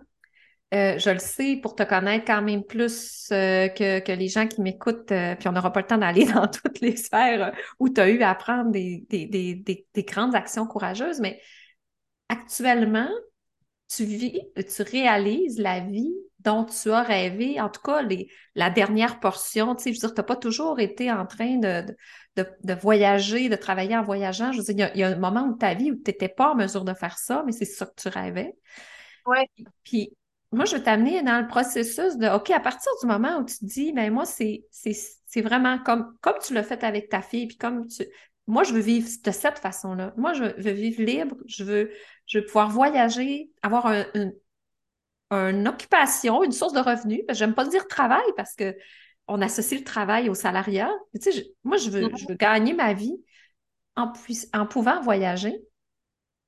[0.74, 4.60] euh, je le sais, pour te connaître quand même plus euh, que, les gens qui
[4.60, 8.00] m'écoutent, euh, puis on n'aura pas le temps d'aller dans toutes les sphères où tu
[8.00, 11.40] as eu à prendre des, des, grandes actions courageuses, mais
[12.28, 13.08] actuellement,
[13.88, 18.70] tu vis, tu réalises la vie dont tu as rêvé, en tout cas les, la
[18.70, 21.84] dernière portion, tu sais, je veux dire, tu n'as pas toujours été en train de,
[22.36, 24.52] de, voyager, de travailler en voyageant.
[24.52, 26.52] Je veux dire, il y, a, un moment de ta vie où tu n'étais pas
[26.52, 28.54] en mesure de faire ça, mais c'est ça que tu rêvais.
[29.26, 29.38] Oui.
[29.84, 30.10] Puis,
[30.52, 33.58] moi, je veux t'amener dans le processus de, OK, à partir du moment où tu
[33.58, 34.62] te dis, ben moi, c'est
[35.36, 38.04] vraiment comme, comme tu l'as fait avec ta fille, puis comme tu...
[38.46, 40.12] Moi, je veux vivre de cette façon-là.
[40.18, 41.90] Moi, je veux vivre libre, je veux,
[42.26, 44.04] je veux pouvoir voyager, avoir un,
[45.30, 47.22] une occupation, une source de revenus.
[47.30, 48.76] J'aime pas dire travail parce que
[49.26, 50.92] on associe le travail au salariat.
[51.14, 53.16] Tu sais, moi, je veux, je veux gagner ma vie
[53.96, 54.12] en,
[54.52, 55.62] en pouvant voyager.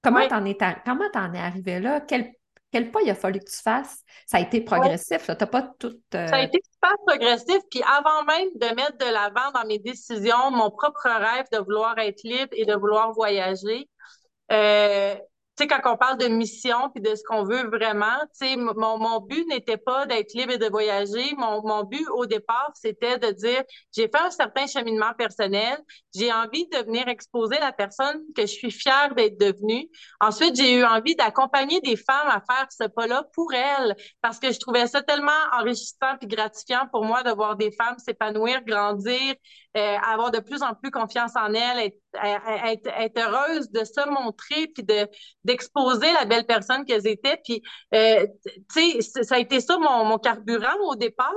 [0.02, 2.00] Comment t'en es, es arrivé là?
[2.00, 2.32] Quel,
[2.70, 4.04] quel pas il a fallu que tu fasses?
[4.26, 5.98] Ça a été progressif, T'as pas tout.
[6.14, 7.58] Euh, Ça a été super progressif.
[7.70, 11.98] Puis avant même de mettre de l'avant dans mes décisions mon propre rêve de vouloir
[11.98, 13.88] être libre et de vouloir voyager,
[14.52, 15.16] euh,
[15.58, 18.98] sais, quand on parle de mission puis de ce qu'on veut vraiment, tu sais, mon,
[18.98, 21.34] mon but n'était pas d'être libre et de voyager.
[21.36, 23.62] Mon, mon but au départ, c'était de dire,
[23.94, 25.78] j'ai fait un certain cheminement personnel,
[26.14, 29.88] j'ai envie de venir exposer la personne que je suis fière d'être devenue.
[30.20, 34.52] Ensuite, j'ai eu envie d'accompagner des femmes à faire ce pas-là pour elles, parce que
[34.52, 39.34] je trouvais ça tellement enrichissant puis gratifiant pour moi de voir des femmes s'épanouir, grandir,
[39.76, 44.68] euh, avoir de plus en plus confiance en elle, être, être, heureuse de se montrer,
[44.68, 45.06] puis de
[45.44, 47.38] d'exposer la belle personne qu'elles étaient.
[47.44, 47.62] Puis,
[47.94, 48.26] euh,
[48.74, 51.30] tu sais, ça a été ça mon, mon carburant au départ.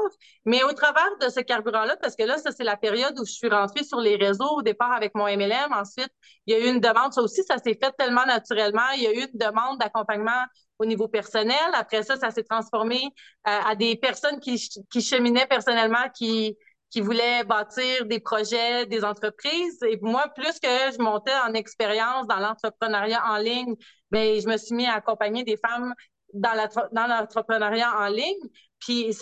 [0.45, 3.31] Mais au travers de ce carburant-là, parce que là, ça, c'est la période où je
[3.33, 5.73] suis rentrée sur les réseaux au départ avec mon MLM.
[5.73, 6.11] Ensuite,
[6.45, 7.11] il y a eu une demande.
[7.11, 8.89] Ça aussi, ça s'est fait tellement naturellement.
[8.95, 10.45] Il y a eu une demande d'accompagnement
[10.79, 11.57] au niveau personnel.
[11.73, 13.01] Après ça, ça s'est transformé
[13.43, 14.55] à, euh, à des personnes qui,
[14.89, 16.57] qui cheminaient personnellement, qui
[16.89, 19.79] qui voulaient bâtir des projets, des entreprises.
[19.83, 23.75] Et moi, plus que je montais en expérience dans l'entrepreneuriat en ligne,
[24.11, 25.93] ben je me suis mis à accompagner des femmes
[26.33, 28.49] dans l'entrepreneuriat en ligne.
[28.79, 29.15] Puis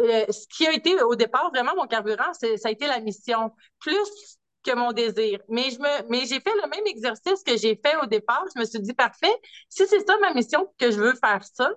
[0.00, 3.52] euh, ce qui a été au départ vraiment mon carburant, ça a été la mission,
[3.78, 5.40] plus que mon désir.
[5.48, 8.44] Mais je me, mais j'ai fait le même exercice que j'ai fait au départ.
[8.54, 9.34] Je me suis dit parfait,
[9.68, 11.70] si c'est ça ma mission que je veux faire ça,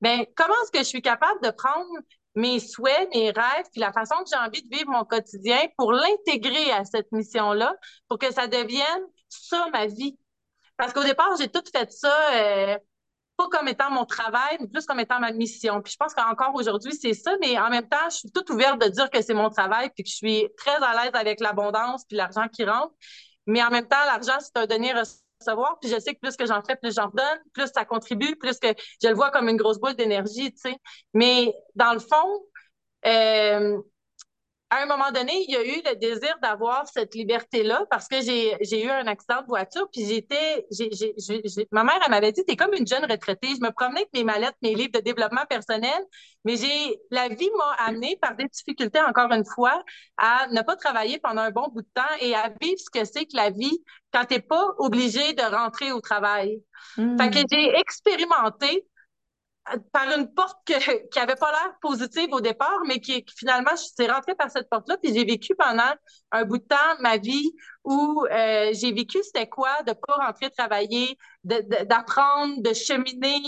[0.00, 1.88] ben comment est-ce que je suis capable de prendre
[2.38, 5.92] mes souhaits, mes rêves, puis la façon que j'ai envie de vivre mon quotidien pour
[5.92, 7.74] l'intégrer à cette mission-là,
[8.08, 10.16] pour que ça devienne ça ma vie.
[10.76, 12.78] Parce qu'au départ, j'ai tout fait ça, euh,
[13.36, 15.82] pas comme étant mon travail, mais plus comme étant ma mission.
[15.82, 18.80] Puis je pense qu'encore aujourd'hui, c'est ça, mais en même temps, je suis toute ouverte
[18.80, 22.04] de dire que c'est mon travail, puis que je suis très à l'aise avec l'abondance,
[22.04, 22.94] puis l'argent qui rentre.
[23.46, 24.92] Mais en même temps, l'argent, c'est un donner
[25.80, 28.58] Puis je sais que plus que j'en fais, plus j'en donne, plus ça contribue, plus
[28.58, 28.68] que
[29.02, 30.76] je le vois comme une grosse boule d'énergie, tu sais.
[31.14, 32.42] Mais dans le fond,
[33.06, 33.78] euh,
[34.70, 38.20] à un moment donné, il y a eu le désir d'avoir cette liberté-là parce que
[38.20, 40.66] j'ai, eu un accident de voiture, puis j'étais,
[41.72, 43.48] ma mère, elle m'avait dit, t'es comme une jeune retraitée.
[43.48, 45.98] Je me promenais avec mes mallettes, mes livres de développement personnel,
[46.44, 49.82] mais j'ai, la vie m'a amené par des difficultés, encore une fois,
[50.18, 53.04] à ne pas travailler pendant un bon bout de temps et à vivre ce que
[53.06, 56.62] c'est que la vie quand t'es pas obligé de rentrer au travail.
[56.96, 57.18] Mmh.
[57.18, 58.86] Fait que j'ai expérimenté
[59.92, 64.10] par une porte qui avait pas l'air positive au départ, mais qui, finalement, je suis
[64.10, 65.92] rentrée par cette porte-là, puis j'ai vécu pendant
[66.32, 67.52] un bout de temps ma vie
[67.84, 73.40] où euh, j'ai vécu c'était quoi de pas rentrer travailler, d'apprendre, de, cheminer,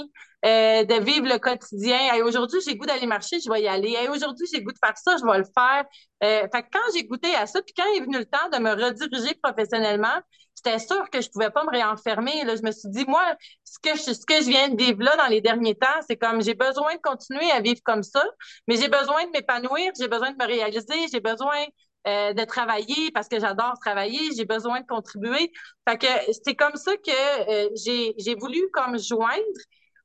[0.46, 2.14] euh, de vivre le quotidien.
[2.14, 3.96] Et aujourd'hui, j'ai goût d'aller marcher, je vais y aller.
[4.02, 5.84] Et aujourd'hui, j'ai goût de faire ça, je vais le faire.
[6.22, 8.58] Euh, fait que quand j'ai goûté à ça, puis quand est venu le temps de
[8.58, 10.18] me rediriger professionnellement,
[10.64, 12.44] j'étais sûre que je pouvais pas me réenfermer.
[12.44, 12.56] Là.
[12.56, 13.22] Je me suis dit, moi,
[13.64, 16.16] ce que je, ce que je viens de vivre là dans les derniers temps, c'est
[16.16, 18.22] comme j'ai besoin de continuer à vivre comme ça,
[18.68, 21.64] mais j'ai besoin de m'épanouir, j'ai besoin de me réaliser, j'ai besoin
[22.06, 25.52] euh, de travailler parce que j'adore travailler, j'ai besoin de contribuer.
[25.88, 26.06] Fait que
[26.44, 29.42] c'est comme ça que euh, j'ai, j'ai voulu comme joindre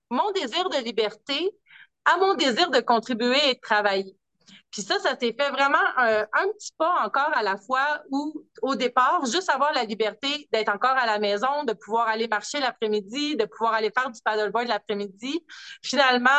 [0.09, 1.51] mon désir de liberté
[2.05, 4.15] à mon désir de contribuer et de travailler.
[4.75, 6.25] Puis ça, ça s'est fait vraiment un,
[6.57, 10.97] petit pas encore à la fois où, au départ, juste avoir la liberté d'être encore
[10.97, 15.45] à la maison, de pouvoir aller marcher l'après-midi, de pouvoir aller faire du paddleboard l'après-midi.
[15.81, 16.29] Finalement,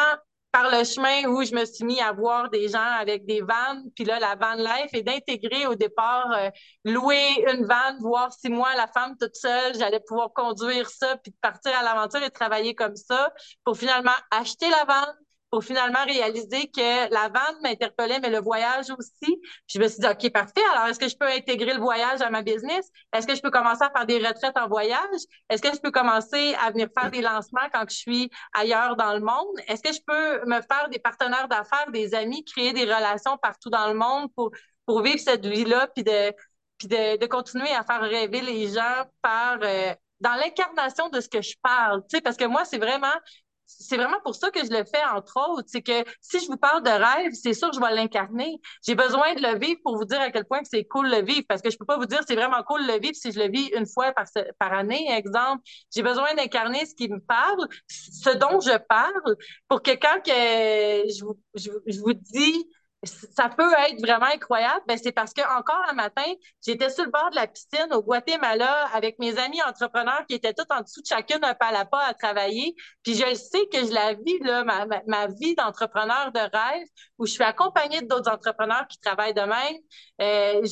[0.53, 3.91] par le chemin où je me suis mis à voir des gens avec des vannes,
[3.95, 6.51] puis là, la van life, et d'intégrer au départ, euh,
[6.85, 11.33] louer une vanne, voir si moi, la femme toute seule, j'allais pouvoir conduire ça, puis
[11.41, 13.33] partir à l'aventure et travailler comme ça,
[13.65, 15.15] pour finalement acheter la vanne,
[15.51, 19.41] pour finalement réaliser que la vente m'interpellait, mais le voyage aussi.
[19.69, 20.63] je me suis dit, OK, parfait.
[20.75, 22.91] Alors, est-ce que je peux intégrer le voyage à ma business?
[23.13, 25.21] Est-ce que je peux commencer à faire des retraites en voyage?
[25.49, 29.15] Est-ce que je peux commencer à venir faire des lancements quand je suis ailleurs dans
[29.15, 29.57] le monde?
[29.69, 33.71] Est-ce que je peux me faire des partenaires d'affaires, des amis, créer des relations partout
[33.71, 34.51] dans le monde pour,
[34.85, 36.33] pour vivre cette vie-là, puis de,
[36.79, 39.59] puis de, de, continuer à faire rêver les gens par...
[39.63, 43.13] Euh, dans l'incarnation de ce que je parle, tu sais, parce que moi, c'est vraiment,
[43.67, 45.69] c'est vraiment pour ça que je le fais, entre autres.
[45.69, 48.61] C'est que si je vous parle de rêve, c'est sûr que je vais l'incarner.
[48.87, 51.45] J'ai besoin de le vivre pour vous dire à quel point c'est cool le vivre,
[51.49, 53.51] parce que je peux pas vous dire c'est vraiment cool le vivre si je le
[53.51, 54.27] vis une fois par,
[54.59, 55.63] par année, exemple.
[55.95, 59.37] J'ai besoin d'incarner ce qui me parle, ce dont je parle,
[59.69, 61.25] pour que quand que je,
[61.55, 62.67] je, je vous dis
[63.07, 66.31] ça peut être vraiment incroyable, ben c'est parce que encore un matin,
[66.65, 70.53] j'étais sur le bord de la piscine au Guatemala avec mes amis entrepreneurs qui étaient
[70.53, 72.75] tous en dessous de chacune un pas à à travailler.
[73.03, 76.87] Puis je sais que je la vis, là, ma, ma, vie d'entrepreneur de rêve,
[77.19, 79.77] où je suis accompagnée d'autres entrepreneurs qui travaillent de même.
[80.21, 80.63] Euh,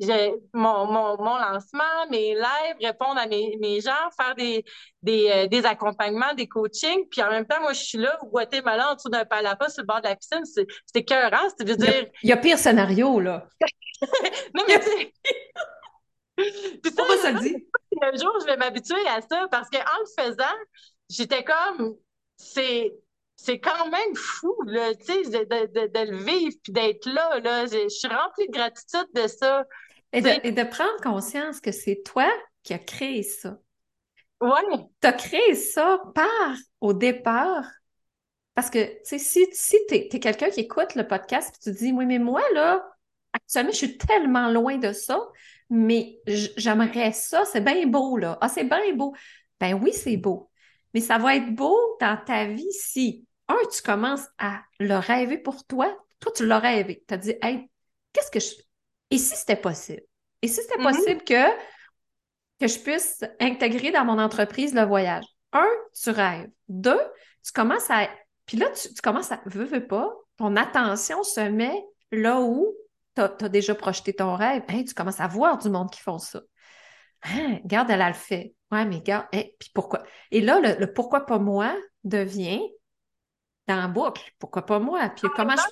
[0.00, 4.64] j'ai mon, mon, mon, lancement, mes lives, répondre à mes, mes gens, faire des,
[5.02, 7.08] des, euh, des accompagnements, des coachings.
[7.10, 9.82] Puis en même temps, moi, je suis là au Guatemala en dessous d'un pas sur
[9.82, 10.44] le bord de la piscine.
[10.44, 13.46] C'était cœurant, il y a pire scénario, là.
[14.54, 15.12] non, mais tu
[16.82, 17.56] Puis ça, ça dit?
[18.02, 20.56] Un jour, je vais m'habituer à ça parce qu'en le faisant,
[21.08, 21.96] j'étais comme,
[22.36, 22.92] c'est,
[23.36, 27.40] c'est quand même fou, là, tu sais, de, de, de, le vivre puis d'être là,
[27.40, 27.66] là.
[27.66, 29.66] Je, suis remplie de gratitude de ça.
[30.12, 32.30] Et de, et de, prendre conscience que c'est toi
[32.62, 33.58] qui as créé ça.
[34.40, 34.78] Oui.
[35.00, 37.64] Tu as créé ça par, au départ,
[38.54, 41.72] parce que, tu sais, si, si tu es, quelqu'un qui écoute le podcast et tu
[41.72, 42.84] te dis, oui, mais moi, là,
[43.32, 45.20] actuellement, je suis tellement loin de ça,
[45.68, 48.38] mais j'aimerais ça, c'est bien beau, là.
[48.40, 49.14] Ah, c'est bien beau.
[49.60, 50.50] Ben oui, c'est beau.
[50.94, 55.38] Mais ça va être beau dans ta vie si, un, tu commences à le rêver
[55.38, 55.96] pour toi.
[56.18, 57.04] Toi, tu l'as rêvé.
[57.06, 57.70] Tu as dit, hey,
[58.12, 58.62] qu'est-ce que je.
[59.10, 60.02] Et si c'était possible?
[60.42, 60.82] Et si c'était mm-hmm.
[60.82, 61.48] possible que,
[62.60, 65.24] que je puisse intégrer dans mon entreprise le voyage?
[65.52, 65.68] Un,
[66.00, 66.50] tu rêves.
[66.68, 67.00] Deux,
[67.44, 68.08] tu commences à.
[68.46, 69.40] Puis là, tu, commences à.
[69.46, 72.72] Veux, veux pas, ton attention se met là où
[73.16, 74.62] tu as, déjà projeté ton rêve.
[74.68, 76.40] tu commences à voir du monde qui font ça.
[77.24, 78.54] Hein, regarde, elle a le fait.
[78.70, 80.02] Ouais, mais regarde, hein, puis pourquoi?
[80.30, 82.60] Et là, le, pourquoi pas moi devient
[83.66, 84.22] dans la boucle.
[84.38, 85.08] Pourquoi pas moi?
[85.10, 85.62] Puis ah, comment je.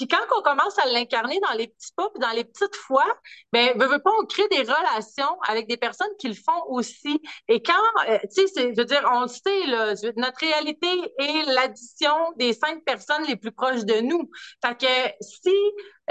[0.00, 3.04] Puis quand on commence à l'incarner dans les petits pas, puis dans les petites fois,
[3.52, 7.20] ben, veut, veut pas, on crée des relations avec des personnes qui le font aussi.
[7.48, 7.74] Et quand,
[8.08, 12.54] euh, tu sais, je veux dire, on le sait, là, notre réalité est l'addition des
[12.54, 14.30] cinq personnes les plus proches de nous.
[14.64, 14.86] Fait que
[15.20, 15.54] si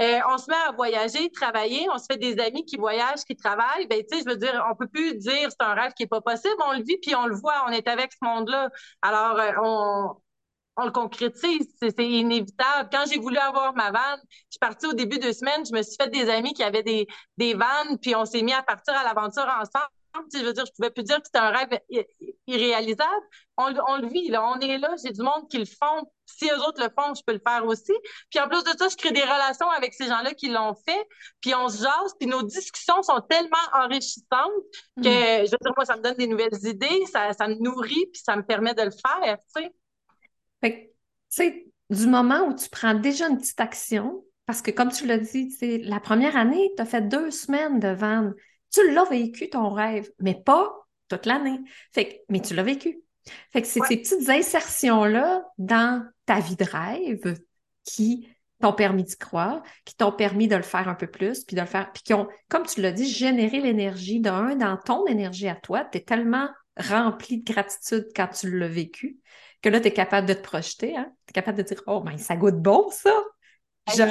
[0.00, 3.34] euh, on se met à voyager, travailler, on se fait des amis qui voyagent, qui
[3.34, 6.04] travaillent, ben, tu sais, je veux dire, on peut plus dire c'est un rêve qui
[6.04, 8.70] est pas possible, on le vit, puis on le voit, on est avec ce monde-là.
[9.02, 10.14] Alors, euh, on,
[10.76, 12.88] on le concrétise, c'est inévitable.
[12.92, 15.82] Quand j'ai voulu avoir ma vanne, je suis partie au début de semaine, je me
[15.82, 17.06] suis fait des amis qui avaient des,
[17.36, 19.88] des vannes, puis on s'est mis à partir à l'aventure ensemble.
[20.34, 21.78] Je veux dire, je pouvais plus dire que c'était un rêve
[22.46, 23.24] irréalisable.
[23.56, 24.44] On, le vit, là.
[24.44, 24.94] On est là.
[25.04, 26.10] J'ai du monde qui le font.
[26.26, 27.92] Si eux autres le font, je peux le faire aussi.
[28.30, 31.06] Puis en plus de ça, je crée des relations avec ces gens-là qui l'ont fait.
[31.40, 32.14] Puis on se jase.
[32.18, 34.50] Puis nos discussions sont tellement enrichissantes
[34.96, 35.46] que, mm.
[35.46, 37.04] je veux dire, moi, ça me donne des nouvelles idées.
[37.12, 38.06] Ça, ça me nourrit.
[38.12, 39.72] Puis ça me permet de le faire, tu sais.
[40.60, 40.92] Fait que, tu
[41.30, 45.18] sais, du moment où tu prends déjà une petite action, parce que comme tu l'as
[45.18, 48.34] dit, la première année, tu as fait deux semaines de vente.
[48.72, 50.72] Tu l'as vécu, ton rêve, mais pas
[51.08, 51.60] toute l'année.
[51.92, 53.00] Fait que, mais tu l'as vécu.
[53.52, 57.38] Fait que c'est ces petites insertions-là dans ta vie de rêve
[57.84, 58.28] qui
[58.60, 61.60] t'ont permis d'y croire, qui t'ont permis de le faire un peu plus, puis de
[61.60, 65.48] le faire, puis qui ont, comme tu l'as dit, généré l'énergie d'un dans ton énergie
[65.48, 65.84] à toi.
[65.84, 69.18] Tu es tellement rempli de gratitude quand tu l'as vécu
[69.62, 71.12] que là, tu es capable de te projeter, hein?
[71.26, 73.10] Tu es capable de dire Oh, ben, ça goûte bon, ça!
[73.88, 74.02] Je...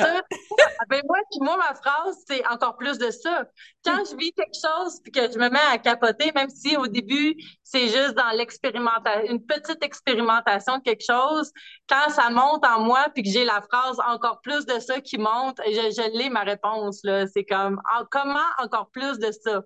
[0.89, 3.45] ben moi, moi, ma phrase, c'est encore plus de ça.
[3.85, 6.87] Quand je vis quelque chose puis que je me mets à capoter, même si au
[6.87, 11.51] début, c'est juste dans l'expérimentation, une petite expérimentation de quelque chose,
[11.87, 15.17] quand ça monte en moi puis que j'ai la phrase encore plus de ça qui
[15.17, 16.99] monte, je, je l'ai ma réponse.
[17.03, 17.27] là.
[17.27, 17.79] C'est comme
[18.11, 19.61] comment encore plus de ça?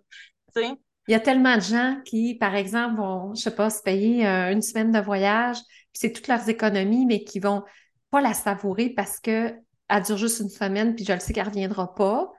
[1.08, 4.26] Il y a tellement de gens qui, par exemple, vont, je sais pas, se payer
[4.26, 7.64] euh, une semaine de voyage, puis c'est toutes leurs économies, mais qui vont
[8.10, 9.54] pas la savourer parce que
[9.90, 12.32] elle dure juste une semaine, puis je le sais qu'elle reviendra pas.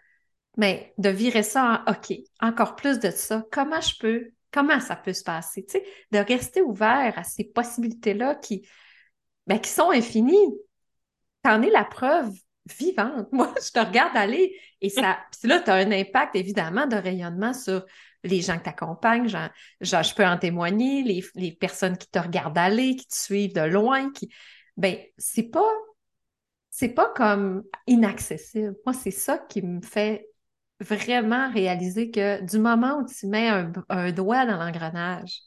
[0.57, 4.95] Mais de virer ça en OK, encore plus de ça, comment je peux, comment ça
[4.95, 5.65] peut se passer?
[5.67, 8.67] Tu sais, de rester ouvert à ces possibilités-là qui,
[9.47, 10.55] ben, qui sont infinies.
[11.43, 12.31] T'en es la preuve
[12.79, 13.29] vivante.
[13.33, 16.97] Moi, je te regarde aller et ça, puis là, tu as un impact évidemment de
[16.97, 17.85] rayonnement sur
[18.25, 21.03] les gens que t'accompagnent, genre, je peux en témoigner,
[21.35, 24.31] les, personnes qui te regardent aller, qui te suivent de loin, qui,
[24.77, 28.75] ben, c'est pas, comme inaccessible.
[28.85, 30.27] Moi, c'est ça qui me fait
[30.81, 35.41] vraiment réaliser que du moment où tu mets un, doigt dans l'engrenage,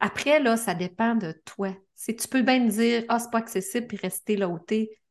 [0.00, 1.74] après, là, ça dépend de toi.
[1.94, 4.58] Si tu peux bien dire, ah, c'est pas accessible, puis rester là où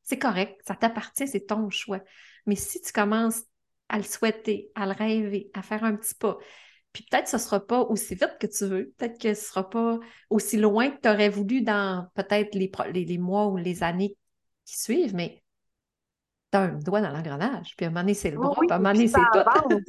[0.04, 2.02] c'est correct, ça t'appartient, c'est ton choix.
[2.46, 3.42] Mais si tu commences
[3.90, 6.38] à le souhaiter, à le rêver, à faire un petit pas,
[6.94, 8.94] puis peut-être que ce ne sera pas aussi vite que tu veux.
[8.98, 12.72] Peut-être que ce ne sera pas aussi loin que tu aurais voulu dans peut-être les,
[12.94, 14.16] les, mois ou les années
[14.64, 15.44] qui suivent, mais
[16.52, 17.74] tu as un doigt dans l'engrenage.
[17.76, 19.80] Puis à un moment donné, c'est le bras, puis à un moment donné, c'est tout.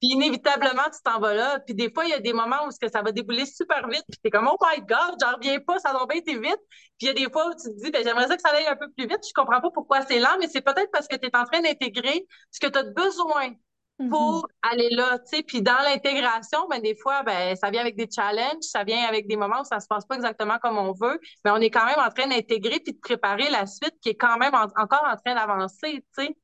[0.00, 1.58] puis inévitablement, tu t'en vas là.
[1.58, 4.04] Puis des fois, il y a des moments où ça va débouler super vite.
[4.08, 6.60] Puis tu es comme, oh my God, j'en reviens pas, ça va bien été vite.
[6.98, 8.50] Puis il y a des fois où tu te dis, ben, j'aimerais ça que ça
[8.50, 9.26] aille un peu plus vite.
[9.26, 11.62] Je comprends pas pourquoi c'est lent, mais c'est peut-être parce que tu es en train
[11.62, 13.54] d'intégrer ce que tu as besoin
[13.96, 14.70] pour mm-hmm.
[14.72, 15.42] aller là, tu sais.
[15.42, 19.28] Puis dans l'intégration, ben des fois, ben ça vient avec des challenges, ça vient avec
[19.28, 21.86] des moments où ça se passe pas exactement comme on veut, mais on est quand
[21.86, 25.16] même en train d'intégrer puis de préparer la suite qui est quand même encore en
[25.16, 26.36] train d'avancer, tu sais.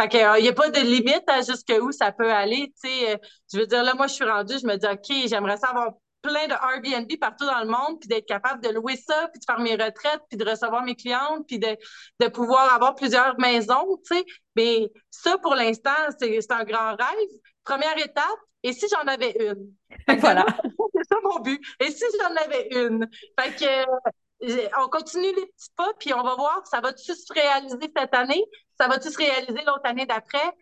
[0.00, 2.88] Fait que il euh, y a pas de limite à jusqu'où ça peut aller, tu
[2.88, 3.20] sais.
[3.52, 6.46] Je veux dire là, moi je suis rendue, je me dis OK, j'aimerais savoir plein
[6.46, 9.60] de Airbnb partout dans le monde, puis d'être capable de louer ça, puis de faire
[9.60, 11.76] mes retraites, puis de recevoir mes clientes, puis de,
[12.20, 14.24] de pouvoir avoir plusieurs maisons, tu sais.
[14.56, 17.28] Mais ça, pour l'instant, c'est un grand rêve.
[17.64, 19.74] Première étape, et si j'en avais une?
[20.20, 20.46] Voilà.
[20.94, 21.60] c'est ça mon but.
[21.80, 23.08] Et si j'en avais une?
[23.38, 27.92] Fait que on continue les petits pas, puis on va voir, ça va-tu se réaliser
[27.96, 28.44] cette année?
[28.78, 30.52] Ça va-tu se réaliser l'autre année d'après?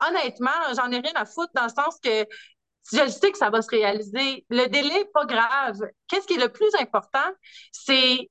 [0.00, 2.24] Honnêtement, j'en ai rien à foutre dans le sens que
[2.92, 4.46] je sais que ça va se réaliser.
[4.50, 5.78] Le délai, pas grave.
[6.08, 7.28] Qu'est-ce qui est le plus important?
[7.72, 8.30] C'est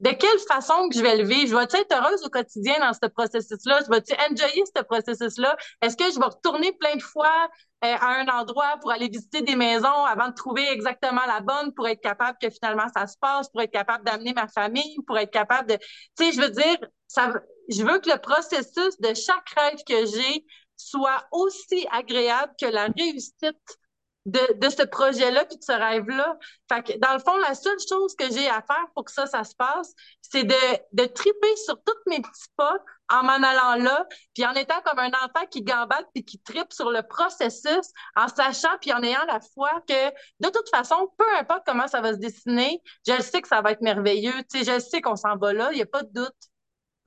[0.00, 1.48] de quelle façon que je vais le vivre?
[1.48, 3.80] Je vais-tu être heureuse au quotidien dans ce processus-là?
[3.86, 5.56] Je vais-tu enjoyer ce processus-là?
[5.80, 7.48] Est-ce que je vais retourner plein de fois
[7.84, 11.72] euh, à un endroit pour aller visiter des maisons avant de trouver exactement la bonne
[11.72, 15.18] pour être capable que finalement ça se passe, pour être capable d'amener ma famille, pour
[15.18, 15.76] être capable de...
[15.76, 16.76] Tu sais, je veux dire,
[17.08, 17.32] ça,
[17.70, 20.44] je veux que le processus de chaque rêve que j'ai
[20.76, 23.78] soit aussi agréable que la réussite
[24.26, 26.36] de, de ce projet-là puis de ce rêve-là.
[26.70, 29.26] Fait que, dans le fond, la seule chose que j'ai à faire pour que ça,
[29.26, 30.54] ça se passe, c'est de,
[30.92, 32.76] de triper sur tous mes petits pas
[33.08, 34.04] en m'en allant là,
[34.34, 38.26] puis en étant comme un enfant qui gambade puis qui tripe sur le processus, en
[38.26, 40.10] sachant puis en ayant la foi que,
[40.40, 43.72] de toute façon, peu importe comment ça va se dessiner, je sais que ça va
[43.72, 44.34] être merveilleux.
[44.50, 46.34] Tu sais, je sais qu'on s'en va là, il n'y a pas de doute.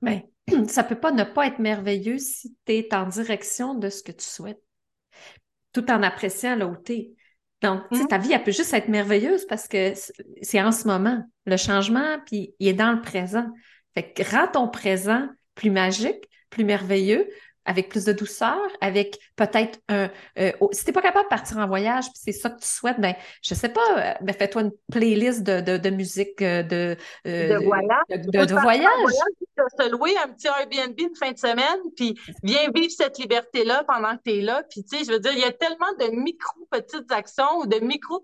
[0.00, 0.30] Mais
[0.68, 4.12] ça peut pas ne pas être merveilleux si tu es en direction de ce que
[4.12, 4.62] tu souhaites
[5.72, 6.76] tout en appréciant là où
[7.62, 8.06] Donc, mm-hmm.
[8.08, 9.92] ta vie, elle peut juste être merveilleuse parce que
[10.42, 11.22] c'est en ce moment.
[11.46, 13.46] Le changement, puis il est dans le présent.
[13.94, 17.28] Fait que rends ton présent plus magique, plus merveilleux,
[17.64, 20.10] avec plus de douceur, avec peut-être un.
[20.38, 22.98] Euh, si t'es pas capable de partir en voyage, puis c'est ça que tu souhaites,
[23.00, 26.96] ben je sais pas, euh, ben fais-toi une playlist de, de, de musique euh, de
[27.24, 28.90] de voyage, de, de voyage.
[29.78, 34.16] Se louer un petit Airbnb une fin de semaine, puis viens vivre cette liberté-là pendant
[34.16, 34.62] que tu es là.
[34.70, 37.66] Puis tu sais, je veux dire, il y a tellement de micro petites actions ou
[37.66, 38.20] de micro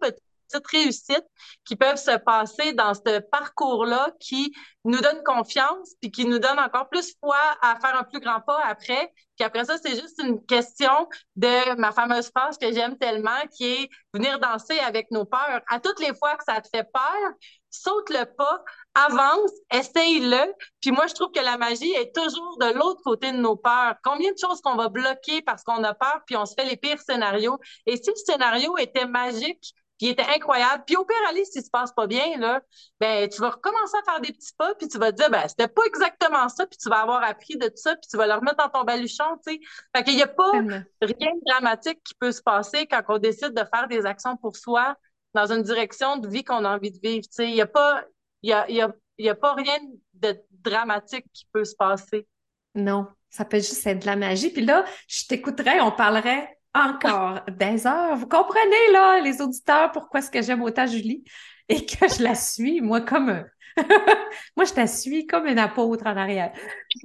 [0.48, 1.26] petites réussites
[1.64, 6.58] qui peuvent se passer dans ce parcours-là qui nous donne confiance puis qui nous donne
[6.58, 9.12] encore plus foi à faire un plus grand pas après.
[9.36, 13.64] Puis après ça, c'est juste une question de ma fameuse phrase que j'aime tellement qui
[13.64, 15.60] est venir danser avec nos peurs.
[15.68, 17.32] À toutes les fois que ça te fait peur,
[17.70, 18.62] saute le pas,
[18.94, 20.54] avance, essaye-le.
[20.80, 23.96] Puis moi, je trouve que la magie est toujours de l'autre côté de nos peurs.
[24.02, 26.76] Combien de choses qu'on va bloquer parce qu'on a peur, puis on se fait les
[26.76, 27.58] pires scénarios?
[27.84, 30.84] Et si le scénario était magique, puis il était incroyable.
[30.86, 32.60] Puis au pire, Alice, s'il se passe pas bien, là,
[33.00, 35.48] ben, tu vas recommencer à faire des petits pas, puis tu vas te dire, ben,
[35.48, 38.26] c'était pas exactement ça, puis tu vas avoir appris de tout ça, puis tu vas
[38.26, 39.60] le remettre dans ton baluchon, tu sais.
[39.94, 43.54] Fait qu'il y a pas rien de dramatique qui peut se passer quand on décide
[43.54, 44.96] de faire des actions pour soi
[45.34, 47.48] dans une direction de vie qu'on a envie de vivre, tu sais.
[47.48, 48.04] Il y a pas,
[48.42, 49.78] il y a, y a, y a pas rien
[50.14, 52.26] de dramatique qui peut se passer.
[52.74, 54.50] Non, ça peut juste être de la magie.
[54.50, 58.16] Puis là, je t'écouterais, on parlerait encore des heures.
[58.16, 61.24] Vous comprenez, là, les auditeurs, pourquoi est-ce que j'aime autant Julie
[61.68, 63.44] et que je la suis, moi, comme...
[64.56, 66.52] moi, je la suis comme une apôtre en arrière.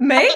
[0.00, 0.26] Mais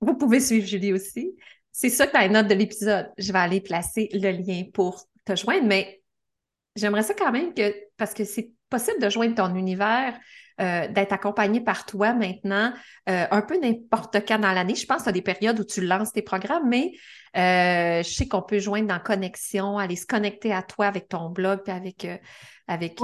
[0.00, 1.34] vous pouvez suivre Julie aussi.
[1.72, 5.06] C'est ça que dans les notes de l'épisode, je vais aller placer le lien pour
[5.24, 6.02] te joindre, mais
[6.74, 10.18] j'aimerais ça quand même que, parce que c'est possible de joindre ton univers,
[10.58, 12.72] euh, d'être accompagné par toi maintenant,
[13.10, 14.74] euh, un peu n'importe quand dans l'année.
[14.74, 16.92] Je pense à des périodes où tu lances tes programmes, mais
[17.36, 21.28] euh, je sais qu'on peut joindre dans Connexion, aller se connecter à toi avec ton
[21.28, 22.08] blog, puis avec,
[22.68, 22.98] avec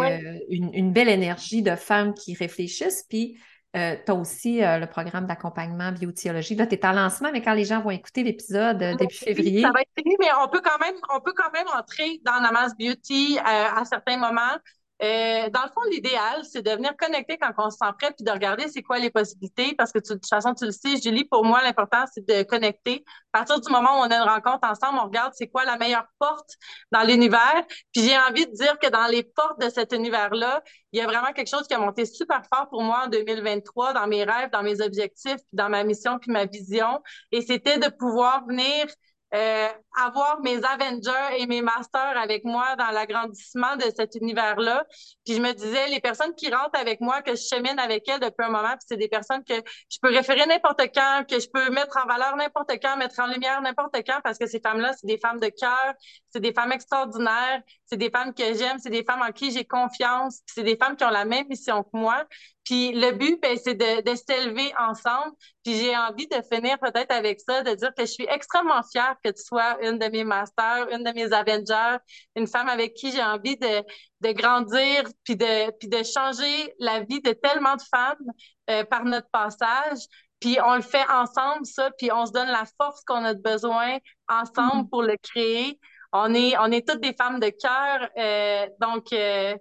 [0.48, 3.04] une, belle énergie de femmes qui réfléchissent.
[3.10, 3.38] Puis
[3.74, 6.54] tu as aussi le programme d'accompagnement biothéologie.
[6.54, 9.60] Là, tu es en lancement, mais quand les gens vont écouter l'épisode début février.
[9.60, 12.40] Ça va être fini, mais on peut quand même, on peut quand même entrer dans
[12.40, 14.56] Namas Beauty à certains moments.
[15.02, 18.24] Euh, dans le fond, l'idéal, c'est de venir connecter quand on se sent prêt puis
[18.24, 21.24] de regarder c'est quoi les possibilités parce que de toute façon, tu le sais, Julie,
[21.24, 23.04] pour moi, l'important, c'est de connecter.
[23.32, 25.76] À partir du moment où on a une rencontre ensemble, on regarde c'est quoi la
[25.76, 26.50] meilleure porte
[26.92, 27.64] dans l'univers.
[27.92, 31.06] Puis j'ai envie de dire que dans les portes de cet univers-là, il y a
[31.06, 34.50] vraiment quelque chose qui a monté super fort pour moi en 2023 dans mes rêves,
[34.50, 37.02] dans mes objectifs, dans ma mission puis ma vision.
[37.32, 38.86] Et c'était de pouvoir venir
[39.34, 39.68] euh,
[39.98, 44.84] avoir mes Avengers et mes Masters avec moi dans l'agrandissement de cet univers-là.
[45.24, 48.20] Puis je me disais, les personnes qui rentrent avec moi, que je chemine avec elles
[48.20, 51.48] depuis un moment, puis c'est des personnes que je peux référer n'importe quand, que je
[51.52, 54.92] peux mettre en valeur n'importe quand, mettre en lumière n'importe quand, parce que ces femmes-là,
[54.92, 55.94] c'est des femmes de cœur,
[56.30, 59.64] c'est des femmes extraordinaires, c'est des femmes que j'aime, c'est des femmes en qui j'ai
[59.64, 62.24] confiance, c'est des femmes qui ont la même mission que moi.
[62.64, 65.32] Puis le but, ben, c'est de, de s'élever ensemble.
[65.64, 69.16] Puis j'ai envie de finir peut-être avec ça, de dire que je suis extrêmement fière
[69.24, 71.98] que tu sois une de mes masters, une de mes Avengers,
[72.36, 73.82] une femme avec qui j'ai envie de,
[74.20, 78.32] de grandir, puis de, puis de changer la vie de tellement de femmes
[78.70, 79.98] euh, par notre passage.
[80.40, 83.98] Puis on le fait ensemble, ça, puis on se donne la force qu'on a besoin
[84.28, 84.88] ensemble mm-hmm.
[84.88, 85.78] pour le créer.
[86.12, 89.56] On est, on est toutes des femmes de cœur, euh, donc euh,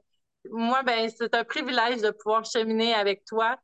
[0.50, 3.58] moi, ben, c'est un privilège de pouvoir cheminer avec toi.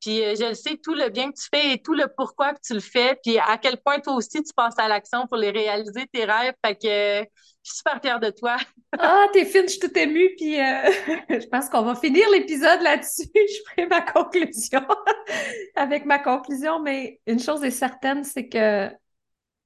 [0.00, 2.54] Puis euh, je le sais, tout le bien que tu fais et tout le pourquoi
[2.54, 5.36] que tu le fais, puis à quel point toi aussi tu passes à l'action pour
[5.36, 6.54] les réaliser, tes rêves.
[6.64, 8.56] Fait que je suis super fière de toi.
[8.98, 10.90] ah, t'es fine, je suis toute émue, puis euh,
[11.28, 13.30] je pense qu'on va finir l'épisode là-dessus.
[13.34, 14.86] je ferai ma conclusion
[15.76, 18.88] avec ma conclusion, mais une chose est certaine, c'est que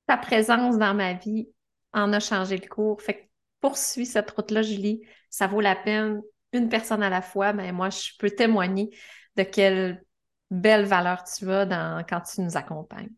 [0.07, 1.49] ta présence dans ma vie
[1.93, 3.01] en a changé le cours.
[3.01, 3.25] Fait que
[3.61, 5.03] poursuis cette route-là, Julie.
[5.31, 6.21] Ça vaut la peine
[6.55, 8.91] une personne à la fois, mais moi, je peux témoigner
[9.37, 10.05] de quelle
[10.51, 13.11] belle valeur tu as dans, quand tu nous accompagnes.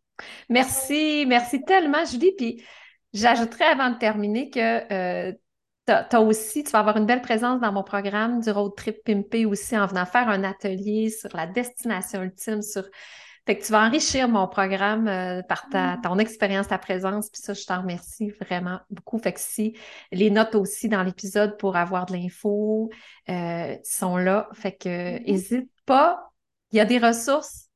[0.48, 2.32] Merci, merci tellement, Julie.
[2.36, 2.64] Puis
[3.12, 5.32] j'ajouterais avant de terminer que euh,
[6.18, 9.76] aussi, tu vas avoir une belle présence dans mon programme du Road Trip Pimpé aussi
[9.76, 12.84] en venant faire un atelier sur la destination ultime, sur
[13.46, 16.02] fait que tu vas enrichir mon programme euh, par ta, mm.
[16.02, 19.18] ton expérience, ta présence, puis ça, je t'en remercie vraiment beaucoup.
[19.18, 19.76] Fait que si
[20.10, 22.90] les notes aussi dans l'épisode pour avoir de l'info
[23.28, 25.84] euh, sont là, fait que n'hésite mm-hmm.
[25.86, 26.32] pas.
[26.72, 27.70] Il y a des ressources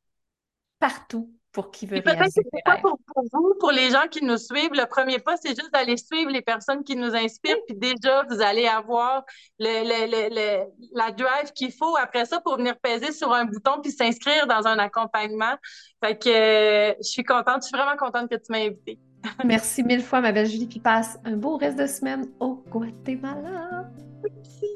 [0.80, 4.86] partout pour qui veut peut-être pour, pour, vous, pour les gens qui nous suivent, le
[4.86, 8.66] premier pas, c'est juste d'aller suivre les personnes qui nous inspirent, puis déjà, vous allez
[8.66, 9.24] avoir
[9.58, 13.80] le, le, le, la drive qu'il faut après ça pour venir peser sur un bouton
[13.82, 15.56] puis s'inscrire dans un accompagnement.
[16.04, 18.98] Fait que euh, je suis contente, je suis vraiment contente que tu m'aies invitée.
[19.44, 23.90] Merci mille fois, ma belle Julie, puis passe un beau reste de semaine au Guatemala.
[24.22, 24.66] Merci.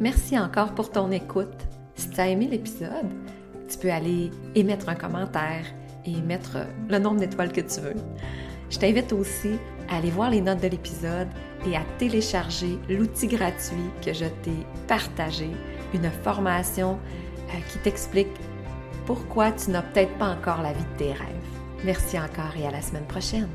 [0.00, 1.48] Merci encore pour ton écoute.
[1.94, 3.06] Si tu as aimé l'épisode,
[3.68, 5.64] tu peux aller émettre un commentaire
[6.04, 6.58] et mettre
[6.88, 7.96] le nombre d'étoiles que tu veux.
[8.70, 9.58] Je t'invite aussi
[9.88, 11.28] à aller voir les notes de l'épisode
[11.66, 15.50] et à télécharger l'outil gratuit que je t'ai partagé,
[15.94, 16.98] une formation
[17.48, 18.28] euh, qui t'explique
[19.06, 21.54] pourquoi tu n'as peut-être pas encore la vie de tes rêves.
[21.84, 23.48] Merci encore et à la semaine prochaine.